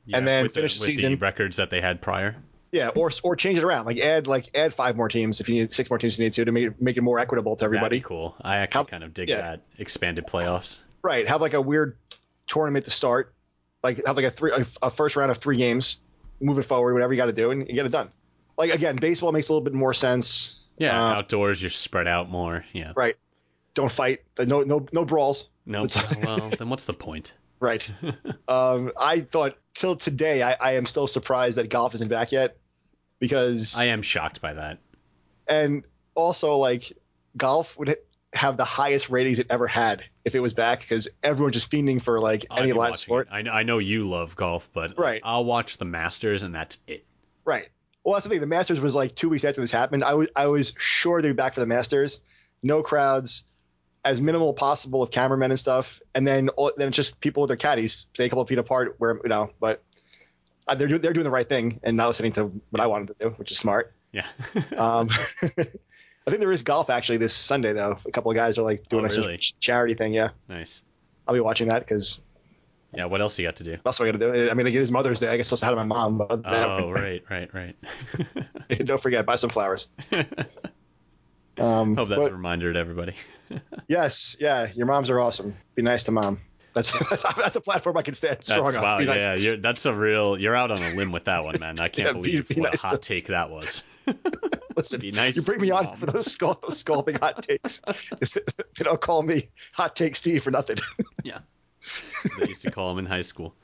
[0.06, 2.36] Yeah, And then finish the with season- records that they had prior.
[2.72, 3.86] Yeah, or or change it around.
[3.86, 6.34] Like add like add five more teams if you need six more teams you need
[6.34, 8.00] to to make it, make it more equitable to everybody.
[8.00, 8.36] be cool.
[8.42, 9.38] I actually kind of dig yeah.
[9.38, 10.80] that expanded playoffs.
[11.02, 11.28] Right.
[11.28, 11.98] Have like a weird
[12.48, 13.34] tournament to start.
[13.86, 15.98] Like have like a three a, a first round of three games.
[16.42, 18.10] Move it forward, whatever you got to do, and you get it done.
[18.58, 20.64] Like again, baseball makes a little bit more sense.
[20.78, 22.66] Yeah, Uh, outdoors you're spread out more.
[22.74, 22.92] Yeah.
[22.96, 23.16] Right.
[23.76, 24.22] Don't fight.
[24.40, 25.48] No no no brawls.
[25.66, 27.34] No, That's- well, then what's the point?
[27.60, 27.88] Right.
[28.48, 32.58] um, I thought till today I, I am still surprised that golf isn't back yet
[33.20, 34.80] because I am shocked by that.
[35.48, 35.84] and
[36.16, 36.92] also like
[37.38, 37.98] golf would
[38.36, 42.02] have the highest ratings it ever had if it was back because everyone's just fiending
[42.04, 43.28] for like I'd any live watching sport.
[43.32, 45.22] I, know- I know you love golf, but Right.
[45.24, 47.06] I'll watch the Masters and that's it.
[47.46, 47.70] Right.
[48.04, 48.42] Well, that's the thing.
[48.42, 50.04] The Masters was like two weeks after this happened.
[50.04, 52.20] I was I was sure they'd be back for the Masters.
[52.62, 53.44] No crowds,
[54.04, 57.48] as minimal possible of cameramen and stuff, and then all, then it's just people with
[57.48, 58.96] their caddies, stay a couple of feet apart.
[59.00, 59.82] Where you know, but
[60.68, 63.08] uh, they're do, they're doing the right thing and not listening to what I wanted
[63.08, 63.94] to do, which is smart.
[64.12, 64.26] Yeah.
[64.78, 65.10] Um,
[66.28, 67.98] I think there is golf actually this Sunday though.
[68.06, 69.40] A couple of guys are like doing Oh, a really?
[69.60, 70.14] charity thing.
[70.14, 70.82] Yeah, nice.
[71.28, 72.20] I'll be watching that because
[72.94, 73.06] Yeah.
[73.06, 73.78] What else you got to do?
[73.84, 74.50] that's what I got to do.
[74.50, 75.28] I mean, like, it is Mother's Day.
[75.28, 76.18] I guess supposed to have my mom.
[76.18, 77.76] But Oh, right, right, right.
[78.86, 79.88] don't forget, buy some flowers.
[81.58, 83.16] Um, Hope that's but- a reminder to everybody.
[83.88, 85.56] Yes, yeah, your moms are awesome.
[85.76, 86.42] Be nice to mom.
[86.74, 86.92] That's
[87.38, 88.84] that's a platform I can stand strong That's on.
[88.84, 88.98] wow.
[88.98, 89.22] Be nice.
[89.22, 90.38] Yeah, you're, that's a real.
[90.38, 91.80] You're out on a limb with that one, man.
[91.80, 93.84] I can't Yeah, be- believe be what nice a hot to- take that was.
[94.78, 95.98] Listen, Be nice you bring me on mom.
[95.98, 97.82] for those, scald, scalding hot takes.
[98.20, 100.78] they don't call me hot take Steve for nothing.
[101.24, 101.40] Yeah.
[102.38, 103.56] They used to call him in high school.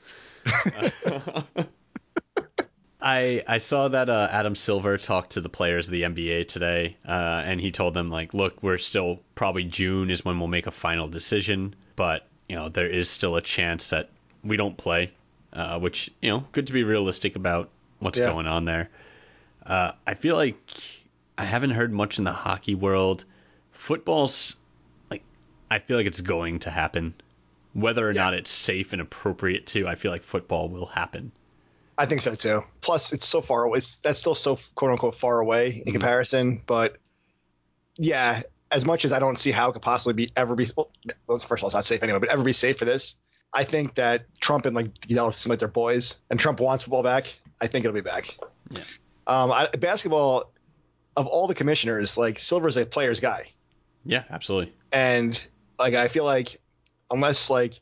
[3.00, 6.96] I I saw that uh, Adam Silver talked to the players of the NBA today,
[7.06, 10.66] uh, and he told them like, look, we're still probably June is when we'll make
[10.68, 14.08] a final decision, but you know there is still a chance that
[14.44, 15.10] we don't play,
[15.52, 18.26] uh, which you know good to be realistic about what's Yeah.
[18.26, 18.88] going on there.
[19.66, 20.56] Uh, I feel like
[21.42, 23.24] I haven't heard much in the hockey world.
[23.72, 24.54] Football's
[25.10, 25.24] like
[25.72, 27.14] I feel like it's going to happen.
[27.72, 28.22] Whether or Yeah.
[28.22, 31.32] not it's safe and appropriate to, I feel like football will happen.
[31.98, 32.62] I think so too.
[32.80, 33.78] Plus, it's so far away.
[33.78, 36.62] It's, that's still so quote unquote far away in comparison.
[36.64, 36.98] But
[37.96, 40.68] yeah, as much as I don't see how it could possibly be ever be.
[40.76, 40.90] Well,
[41.26, 42.20] first of all, it's not safe anyway.
[42.20, 43.16] But ever be safe for this?
[43.52, 47.02] I think that Trump and like Goodell seem like they're boys, and Trump wants football
[47.02, 47.26] back.
[47.60, 48.38] I think it'll be back.
[48.70, 48.82] Yeah.
[49.26, 50.52] Um, I, basketball,
[51.16, 53.48] of all the commissioners, like Silver's a player's guy.
[54.04, 54.72] Yeah, absolutely.
[54.92, 55.40] and
[55.78, 56.60] like I feel like
[57.10, 57.80] unless like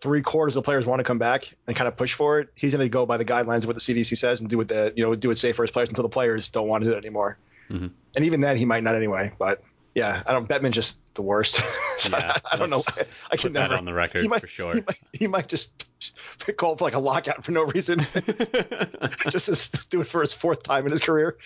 [0.00, 2.48] three quarters of the players want to come back and kind of push for it,
[2.54, 4.68] he's going to go by the guidelines of what the CDC says and do what
[4.68, 6.90] the you know do it safe for his players until the players don't want to
[6.90, 7.38] do it anymore.
[7.70, 7.90] Mhm.
[8.16, 9.32] And even then, he might not anyway.
[9.38, 9.60] But
[9.94, 10.48] yeah, I don't.
[10.48, 11.60] Bettman's just the worst.
[11.98, 12.78] So Yeah, I, I don't know.
[12.78, 13.02] Why.
[13.30, 13.74] I can Put that never.
[13.76, 14.74] on the record he might, for sure.
[14.74, 15.84] He might, he might just
[16.56, 18.00] call for like a lockout for no reason,
[19.30, 21.36] just to do it for his fourth time in his career.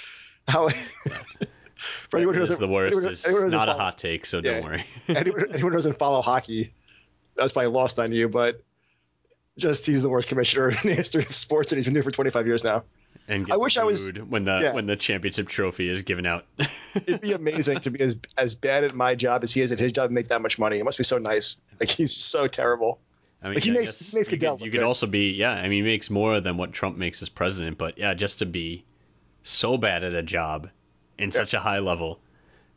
[0.49, 0.69] How?
[2.11, 2.95] for anyone who doesn't, the worst.
[2.95, 4.55] anyone It's anyone not a hot take, so Yeah.
[4.55, 4.85] don't worry.
[5.09, 6.73] anyone, anyone who doesn't follow hockey,
[7.37, 8.29] that's probably lost on you.
[8.29, 8.63] But
[9.59, 12.11] just he's the worst commissioner in the history of sports, and he's been there for
[12.11, 12.85] 25 years now.
[13.29, 14.75] And I wish I was- when the yeah.
[14.75, 16.45] when the championship trophy is given out.
[16.95, 19.79] It'd be amazing to be as as bad at my job as he is at
[19.81, 20.79] his job and make that much money.
[20.79, 21.57] It must be so nice.
[21.81, 23.01] Like he's so terrible.
[23.43, 25.51] I mean, Like, he makes- he makes you could, you could also be yeah.
[25.53, 28.47] I mean, he makes more than what Trump makes as president, but yeah, just to
[28.47, 28.85] be
[29.47, 30.69] so bad at a job
[31.19, 32.21] in such a high level,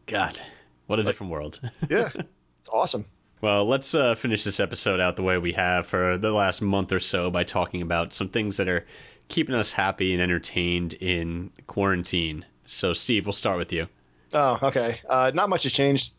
[0.06, 0.40] God,
[0.88, 1.60] what a different world.
[1.90, 3.06] Yeah, it's awesome.
[3.42, 6.92] Well, let's uh, finish this episode out the way we have for the last month
[6.92, 8.86] or so by talking about some things that are
[9.30, 12.46] keeping us happy and entertained in quarantine.
[12.66, 13.88] So, Steve, we'll start with you.
[14.34, 15.00] Oh, okay.
[15.08, 16.14] Uh, not much has changed.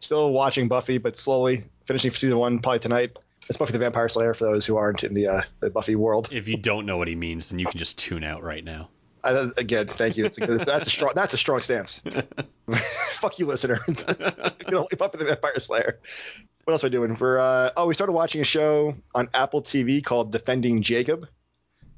[0.00, 3.16] Still watching Buffy, but slowly finishing season one probably tonight.
[3.48, 6.28] It's Buffy the Vampire Slayer for those who aren't in the uh, the Buffy world.
[6.30, 8.90] If you don't know what he means, then you can just tune out right now.
[9.36, 10.26] I, again, thank you.
[10.26, 11.12] A, that's a strong.
[11.14, 12.00] That's a strong stance.
[13.12, 13.80] Fuck you, listener.
[13.88, 13.94] you
[14.70, 15.98] know, leap up with the Vampire Slayer.
[16.64, 17.16] What else are we doing?
[17.18, 21.26] We're uh, oh, we started watching a show on Apple TV called Defending Jacob,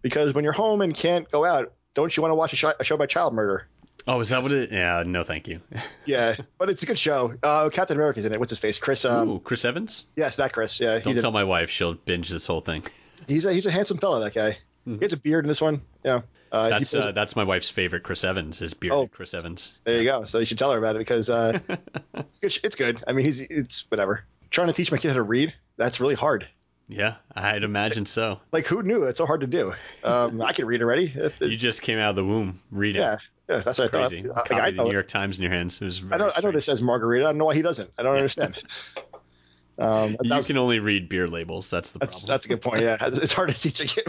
[0.03, 2.73] because when you're home and can't go out, don't you want to watch a show,
[2.79, 3.67] a show about child murder?
[4.07, 4.73] Oh, is that what it?
[4.73, 5.61] Yeah, no, thank you.
[6.07, 7.35] Yeah, but it's a good show.
[7.43, 8.41] Uh, Captain America's in it.
[8.41, 8.79] What's his face?
[8.81, 9.05] Chris.
[9.05, 10.07] Um, Ooh, Chris Evans.
[10.17, 10.81] yes, that Chris.
[10.81, 12.83] Yeah, Don't a, tell my wife; she'll binge this whole thing.
[13.29, 14.21] he's a he's a handsome fella.
[14.21, 14.59] That guy.
[14.85, 15.83] He has a beard in this one.
[16.05, 18.61] Know, uh, That's plays- uh, that's my wife's favorite Chris Evans.
[18.63, 19.07] Is bearded Oh.
[19.09, 19.73] Chris Evans.
[19.85, 20.25] There you go.
[20.25, 21.59] So you should tell her about it because uh,
[22.15, 22.59] it's good.
[22.65, 23.03] It's good.
[23.07, 24.25] I mean, he's it's whatever.
[24.51, 25.55] Trying to teach my kid how to read.
[25.77, 26.49] That's really hard.
[26.89, 28.41] Yeah, I'd imagine so.
[28.51, 29.05] Like who knew?
[29.05, 29.73] It's so hard to do.
[30.03, 31.13] Um, I can read already.
[31.15, 33.03] It- it- You just came out of the womb reading.
[33.03, 34.23] yeah, yeah, that's what I Crazy.
[34.25, 34.51] thought.
[34.51, 35.81] Like, I, the know, New York Times in your hands.
[35.81, 36.33] It was I very know.
[36.35, 37.27] I know this says Margarita.
[37.27, 37.91] I don't know why he doesn't.
[37.97, 38.59] I don't understand.
[39.81, 41.71] Um, You can only read beer labels.
[41.71, 42.29] That's the that's problem.
[42.35, 42.83] that's a good point.
[42.83, 44.05] Yeah, it's hard to teach a kid.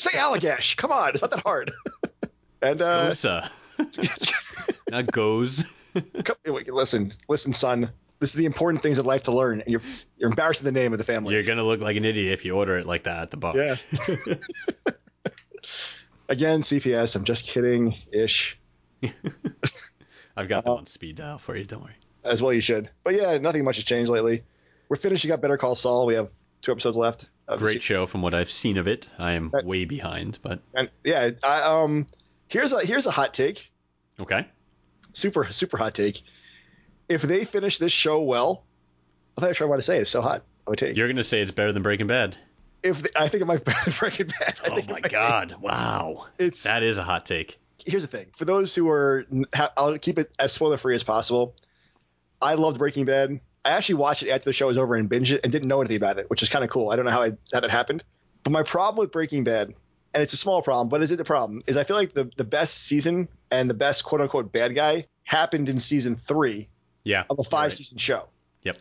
[0.00, 0.76] Say Allagash.
[0.76, 1.70] Come on, it's not that hard.
[2.62, 3.50] and uh, Gose,
[4.90, 5.64] not goes.
[6.24, 6.36] come-
[6.66, 7.90] listen, listen, son.
[8.20, 9.82] This is the important things in life to learn, and you're
[10.16, 11.34] you're embarrassing the name of the family.
[11.34, 13.56] You're gonna look like an idiot if you order it like that at the bar.
[13.56, 13.76] Yeah.
[16.30, 17.16] Again, CPS.
[17.16, 18.56] I'm just kidding, ish.
[20.36, 21.64] I've got them on speed dial for you.
[21.64, 21.94] Don't worry.
[22.24, 22.90] As well, you should.
[23.04, 24.42] But yeah, nothing much has changed lately.
[24.88, 26.06] We're finishing up Better Call Saul.
[26.06, 26.28] We have
[26.62, 27.28] two episodes left.
[27.46, 29.08] of Great show from what I've seen of it.
[29.18, 32.06] I am way behind, but And yeah, I, um,
[32.48, 33.70] here's a here's a hot take.
[34.20, 34.46] okay.
[35.12, 36.22] Super super hot take.
[37.08, 38.64] If they finish this show well,
[39.36, 39.98] I thought I tried to say.
[39.98, 40.42] It's so hot.
[40.66, 40.96] I would take.
[40.96, 42.36] You're gonna say it's better than Breaking Bad.
[42.82, 44.60] if they, I think it might be better than Breaking Bad.
[44.64, 45.08] I Oh think my be.
[45.08, 45.54] god!
[45.60, 47.58] Wow, It's that is a hot take.
[47.86, 49.24] here's the thing for those who are
[49.76, 51.54] i'll keep it as spoiler free as possible
[52.42, 55.32] i loved breaking bad i actually watched it after the show was over and binged
[55.32, 57.10] it and didn't know anything about it which is kind of cool i don't know
[57.10, 58.02] how, I, how that happened
[58.44, 59.74] but my problem with breaking bad
[60.14, 62.30] and it's a small problem but is it a problem is i feel like the,
[62.36, 66.68] the best season and the best quote unquote bad guy happened in season three
[67.04, 67.24] Yeah.
[67.30, 67.76] of a five right.
[67.76, 68.24] season show
[68.62, 68.76] Yep.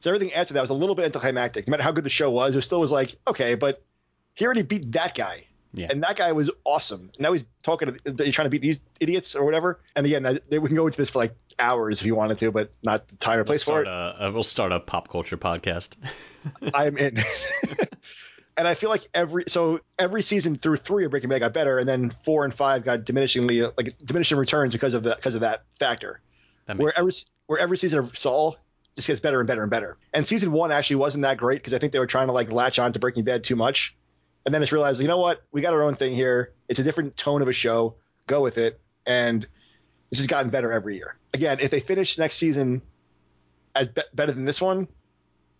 [0.00, 2.30] so everything after that was a little bit anticlimactic no matter how good the show
[2.30, 3.82] was it still was like okay but
[4.34, 5.88] he already beat that guy Yeah.
[5.90, 7.10] and that guy was awesome.
[7.18, 9.80] Now he's talking to trying to beat these idiots or whatever.
[9.96, 12.50] And again, that, we can go into this for like hours if you wanted to,
[12.50, 13.86] but not the time or We'll place for it.
[13.86, 15.96] a, uh, we'll start a pop culture podcast.
[16.74, 17.22] I'm in.
[18.56, 21.78] and I feel like every so every season through three of Breaking Bad got better,
[21.78, 25.42] and then four and five got diminishingly like diminishing returns because of that because of
[25.42, 26.20] that factor.
[26.66, 27.12] That Where every
[27.46, 28.56] where every season of Saul
[28.94, 29.96] just gets better and better and better.
[30.12, 32.50] And season one actually wasn't that great because I think they were trying to like
[32.50, 33.94] latch on to Breaking Bad too much.
[34.44, 36.52] And then it's realized, you know what, we got our own thing here.
[36.68, 37.94] It's a different tone of a show.
[38.26, 38.78] Go with it.
[39.06, 39.46] And
[40.10, 41.14] it's just gotten better every year.
[41.34, 42.82] Again, if they finish next season
[43.74, 44.88] as be- better than this one,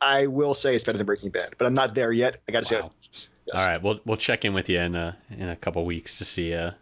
[0.00, 1.54] I will say it's better than Breaking Bad.
[1.58, 2.40] But I'm not there yet.
[2.48, 2.80] I got to Wow.
[2.82, 2.92] say it.
[3.12, 3.28] Yes.
[3.54, 6.24] All right, we'll we'll check in with you in a in a couple weeks to
[6.26, 6.72] see uh,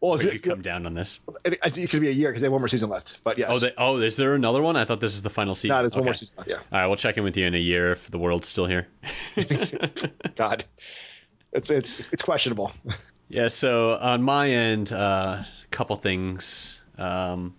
[0.00, 1.20] Well, where it's, you come down on this.
[1.44, 3.18] it, I think it's gonna be a year because they have one more season left.
[3.24, 4.76] But yes, Oh, they, oh, is there another one?
[4.76, 5.76] I thought this is the final season.
[5.76, 6.50] no, there's one more season left.
[6.50, 6.56] Yeah.
[6.72, 8.88] All right, we'll check in with you in a year if the world's still here.
[10.36, 10.64] God,
[11.52, 12.72] it's it's it's questionable.
[13.28, 16.80] Yeah, so on my end, uh, a couple things.
[16.98, 17.54] Um,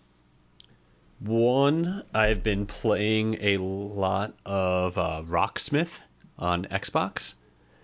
[1.20, 6.00] one, I've been playing a lot of uh, Rocksmith
[6.38, 7.34] on Xbox.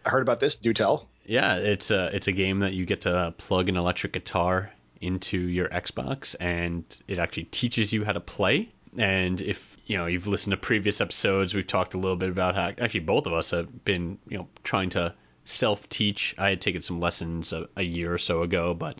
[0.05, 0.55] I heard about this.
[0.55, 1.07] Do tell.
[1.25, 5.39] Yeah, it's a it's a game that you get to plug an electric guitar into
[5.39, 8.69] your Xbox, and it actually teaches you how to play.
[8.97, 12.55] And if you know you've listened to previous episodes, we've talked a little bit about
[12.55, 15.13] how actually both of us have been you know trying to
[15.45, 16.35] self teach.
[16.37, 18.97] I had taken some lessons a, a year or so ago, but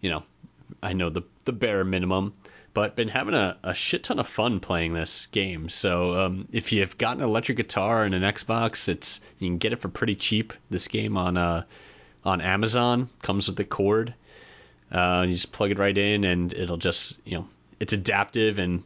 [0.00, 0.22] you know
[0.82, 2.34] I know the the bare minimum.
[2.74, 5.68] But been having a, a shit ton of fun playing this game.
[5.68, 9.74] So um, if you've got an electric guitar and an Xbox, it's you can get
[9.74, 10.54] it for pretty cheap.
[10.70, 11.64] This game on uh,
[12.24, 14.14] on Amazon comes with the cord.
[14.90, 17.48] Uh, you just plug it right in, and it'll just you know
[17.78, 18.82] it's adaptive and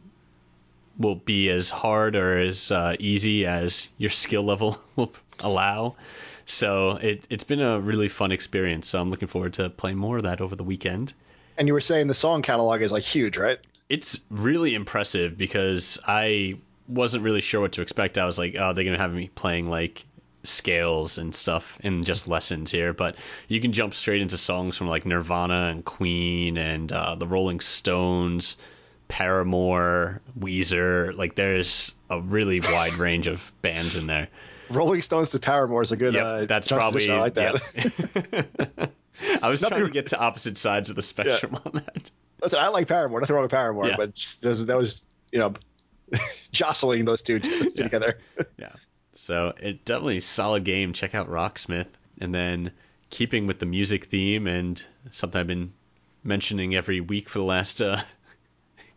[0.97, 5.95] will be as hard or as uh, easy as your skill level will allow.
[6.45, 8.89] So it it's been a really fun experience.
[8.89, 11.13] So I'm looking forward to playing more of that over the weekend.
[11.57, 13.59] And you were saying the song catalog is like huge, right?
[13.89, 18.17] It's really impressive because I wasn't really sure what to expect.
[18.17, 20.05] I was like, oh, they're gonna have me playing like
[20.43, 23.15] scales and stuff and just lessons here, but
[23.47, 27.59] you can jump straight into songs from like Nirvana and Queen and uh, the Rolling
[27.59, 28.57] Stones,
[29.07, 31.15] Paramore, Weezer.
[31.15, 34.27] Like there's a really wide range of bands in there.
[34.69, 36.13] Rolling Stones to Paramore is a good.
[36.13, 37.61] Yep, uh, that's probably I like that.
[37.75, 38.93] yep.
[39.41, 42.11] I was Nothing- trying to get to opposite sides of the spectrum on that.
[42.41, 43.19] Listen, I like Paramore.
[43.19, 43.95] Nothing wrong with Paramore, Yeah.
[43.97, 45.53] but just, that was- that was you know
[46.51, 47.83] jostling those two, those two Yeah.
[47.83, 48.19] together.
[48.57, 48.73] Yeah.
[49.15, 50.93] So it definitely solid game.
[50.93, 51.87] Check out Rocksmith,
[52.21, 52.71] and then
[53.09, 55.73] keeping with the music theme and something I've been
[56.23, 58.01] mentioning every week for the last uh,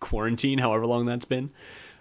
[0.00, 1.50] quarantine, however long that's been.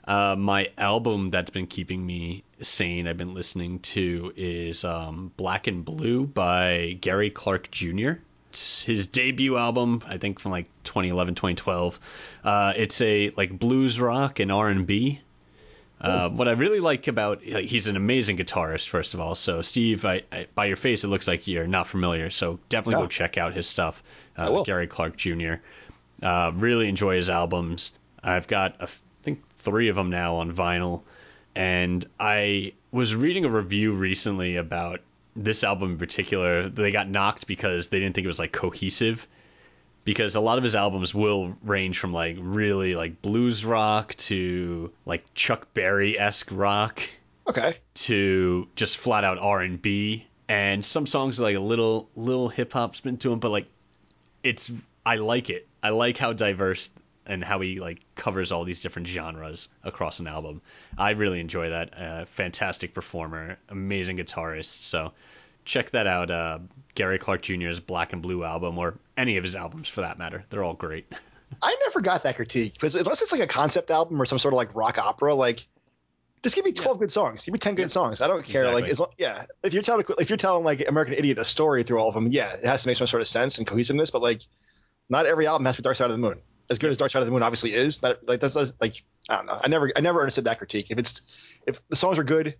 [0.09, 5.67] Uh, my album that's been keeping me sane, I've been listening to, is um, Black
[5.67, 8.13] and Blue by Gary Clark Jr.
[8.49, 11.99] It's his debut album, I think from like 2011, 2012.
[12.43, 15.21] Uh, it's a like blues rock and R and B.
[16.01, 19.35] Uh, what I really like about like, he's an amazing guitarist, first of all.
[19.35, 22.31] So Steve, I, I, by your face, it looks like you're not familiar.
[22.31, 24.01] So definitely go check out his stuff.
[24.37, 24.63] I Uh, will.
[24.63, 25.55] Gary Clark Jr.
[26.23, 27.91] Uh, really enjoy his albums.
[28.23, 28.87] I've got think
[29.59, 31.01] three of them now on vinyl,
[31.55, 35.01] and I was reading a review recently about
[35.35, 36.69] this album in particular.
[36.69, 39.27] They got knocked because they didn't think it was like cohesive
[40.05, 44.91] because a lot of his albums will range from like really like blues rock to
[45.05, 47.01] like Chuck Berry esque rock
[47.47, 47.77] Okay.
[47.95, 52.49] to just flat out R and B, and some songs are like a little little
[52.49, 53.67] hip hop spin to them, but like
[54.43, 54.71] it's
[55.05, 55.67] I like it.
[55.83, 56.89] I like how diverse
[57.29, 60.61] and how he like covers all these different genres across an album.
[60.97, 61.97] I really enjoy that.
[61.97, 64.81] Uh, fantastic performer, amazing guitarist.
[64.81, 65.13] So
[65.63, 66.31] check that out.
[66.31, 66.59] Uh,
[66.95, 70.43] Gary Clark Jr.'s Black and Blue album, or any of his albums for that matter.
[70.49, 71.05] They're all great.
[71.61, 74.53] I never got that critique because unless it's like a concept album or some sort
[74.53, 75.65] of like rock opera, like
[76.43, 78.21] just give me twelve good songs, give me ten good songs.
[78.21, 78.61] I don't care.
[78.61, 78.81] Exactly.
[78.81, 81.83] Like, as long, yeah, if you're telling if you're telling like American Idiot a story
[81.83, 84.09] through all of them, yeah, it has to make some sort of sense and cohesiveness.
[84.09, 84.41] But like,
[85.09, 86.41] not every album has to be Dark Side of the Moon.
[86.69, 89.37] As good as Dark Side of the Moon obviously is, that like that's like I
[89.37, 89.59] don't know.
[89.61, 90.87] I never I never understood that critique.
[90.89, 91.21] If it's
[91.67, 92.55] if the songs are good,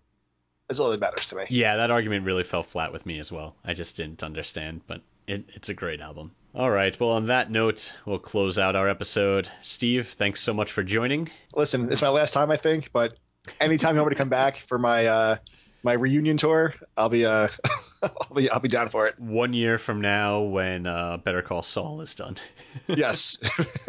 [0.67, 1.45] that's all that matters to me.
[1.49, 3.55] Yeah, that argument really fell flat with me as well.
[3.65, 6.31] I just didn't understand, but it, it's a great album.
[6.55, 6.99] All right.
[6.99, 9.49] Well, on that note, we'll close out our episode.
[9.61, 11.29] Steve, thanks so much for joining.
[11.55, 13.13] Listen, it's my last time I think, but
[13.59, 15.37] anytime you want me to come back for my uh
[15.83, 17.47] my reunion tour, I'll be uh
[18.03, 19.19] I'll be I'll be down for it.
[19.19, 22.37] One year from now, when uh, Better Call Saul is done,
[22.87, 23.37] Yes,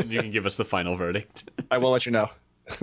[0.07, 1.51] you can give us the final verdict.
[1.71, 2.29] I will let you know.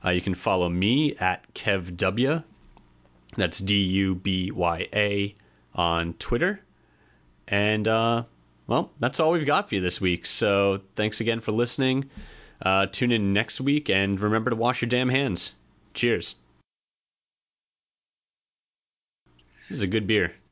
[0.02, 2.44] Uh, you can follow me at kevw.
[3.36, 5.34] That's D U B Y A
[5.74, 6.60] on Twitter.
[7.48, 8.24] And uh,
[8.66, 10.26] well, that's all we've got for you this week.
[10.26, 12.10] So thanks again for listening.
[12.62, 15.52] Uh, tune in next week and remember to wash your damn hands.
[15.94, 16.36] Cheers.
[19.68, 20.34] This is a good beer.